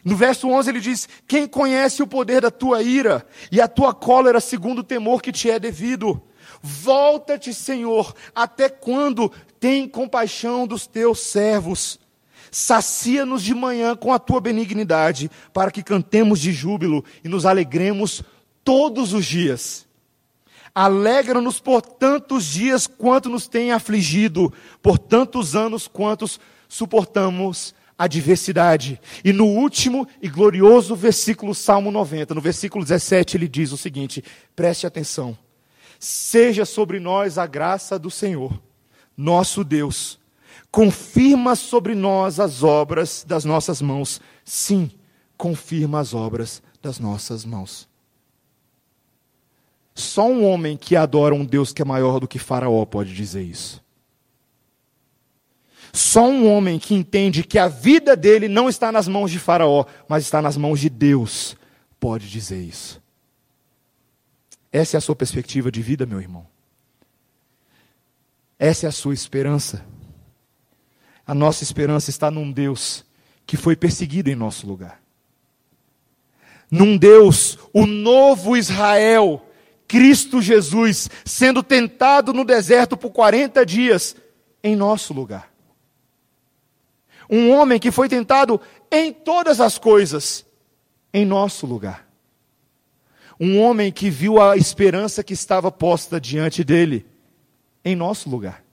[0.05, 3.95] No verso 11 ele diz: Quem conhece o poder da tua ira e a tua
[3.95, 6.21] cólera segundo o temor que te é devido?
[6.61, 9.31] Volta-te, Senhor, até quando
[9.65, 11.99] tem compaixão dos teus servos?
[12.51, 18.23] Sacia-nos de manhã com a tua benignidade, para que cantemos de júbilo e nos alegremos
[18.63, 19.87] todos os dias.
[20.75, 24.53] Alegra-nos por tantos dias quanto nos tem afligido,
[24.83, 26.39] por tantos anos quantos
[26.69, 29.01] suportamos a diversidade.
[29.25, 34.23] E no último e glorioso versículo, Salmo 90, no versículo 17, ele diz o seguinte:
[34.55, 35.35] preste atenção.
[35.99, 38.61] Seja sobre nós a graça do Senhor,
[39.17, 40.19] nosso Deus
[40.75, 44.21] confirma sobre nós as obras das nossas mãos.
[44.45, 44.91] Sim,
[45.37, 47.89] confirma as obras das nossas mãos.
[49.95, 53.43] Só um homem que adora um Deus que é maior do que Faraó pode dizer
[53.45, 53.81] isso.
[55.93, 59.85] Só um homem que entende que a vida dele não está nas mãos de Faraó,
[60.09, 61.57] mas está nas mãos de Deus,
[62.01, 63.01] pode dizer isso.
[64.73, 66.53] Essa é a sua perspectiva de vida, meu irmão.
[68.65, 69.85] Essa é a sua esperança.
[71.27, 73.05] A nossa esperança está num Deus
[73.45, 75.03] que foi perseguido em nosso lugar.
[76.71, 79.47] Num Deus, o novo Israel,
[79.87, 84.17] Cristo Jesus, sendo tentado no deserto por 40 dias
[84.63, 85.53] em nosso lugar.
[87.29, 88.59] Um homem que foi tentado
[88.91, 90.43] em todas as coisas
[91.13, 92.09] em nosso lugar.
[93.39, 97.13] Um homem que viu a esperança que estava posta diante dele
[97.85, 98.65] em nosso lugar.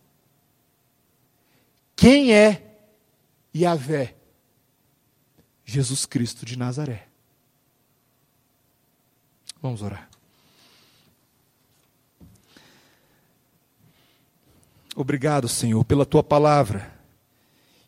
[1.96, 2.78] Quem é
[3.56, 4.16] Yahvé?
[5.66, 7.08] Jesus Cristo de Nazaré.
[9.62, 10.10] Vamos orar.
[14.96, 16.92] Obrigado, Senhor, pela tua palavra,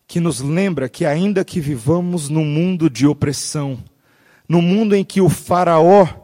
[0.08, 3.84] que nos lembra que, ainda que vivamos num mundo de opressão,
[4.48, 6.23] no mundo em que o Faraó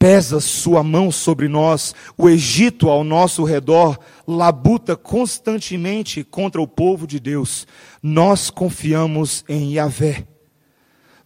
[0.00, 7.06] pesa sua mão sobre nós, o Egito ao nosso redor labuta constantemente contra o povo
[7.06, 7.66] de Deus.
[8.02, 10.26] Nós confiamos em Yahvé.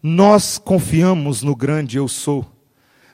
[0.02, 2.44] Nós confiamos no grande eu sou.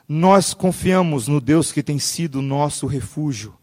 [0.09, 3.53] Nós confiamos no Deus que tem sido nosso refúgio.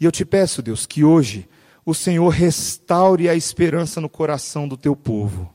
[0.00, 1.48] E eu te peço, Deus, que hoje
[1.86, 5.53] o Senhor restaure a esperança no coração do teu povo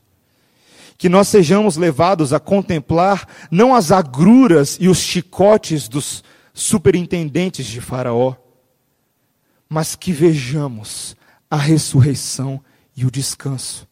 [1.00, 6.22] que nós sejamos levados a contemplar não as agruras e os chicotes dos
[6.52, 8.34] superintendentes de Faraó,
[9.66, 11.16] mas que vejamos
[11.50, 12.62] a ressurreição
[12.94, 13.88] e o descanso.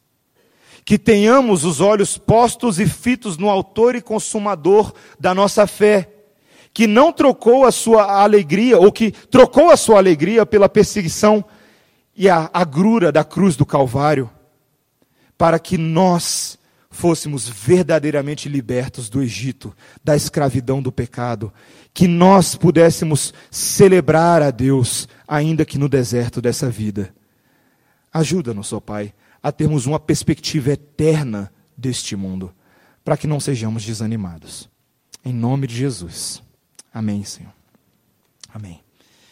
[0.85, 6.11] Que tenhamos os olhos postos e fitos no Autor e Consumador da nossa fé,
[6.71, 11.43] que não trocou a sua alegria, ou que trocou a sua alegria pela perseguição
[12.15, 14.29] e a agrura da cruz do Calvário,
[15.35, 16.58] para que nós
[16.99, 19.73] fôssemos verdadeiramente libertos do Egito,
[20.03, 21.53] da escravidão do pecado,
[21.93, 27.15] que nós pudéssemos celebrar a Deus, ainda que no deserto dessa vida.
[28.11, 32.53] Ajuda-nos, ó Pai, a termos uma perspectiva eterna deste mundo,
[33.01, 34.69] para que não sejamos desanimados.
[35.23, 36.43] Em nome de Jesus.
[36.93, 37.53] Amém, Senhor.
[38.53, 38.81] Amém.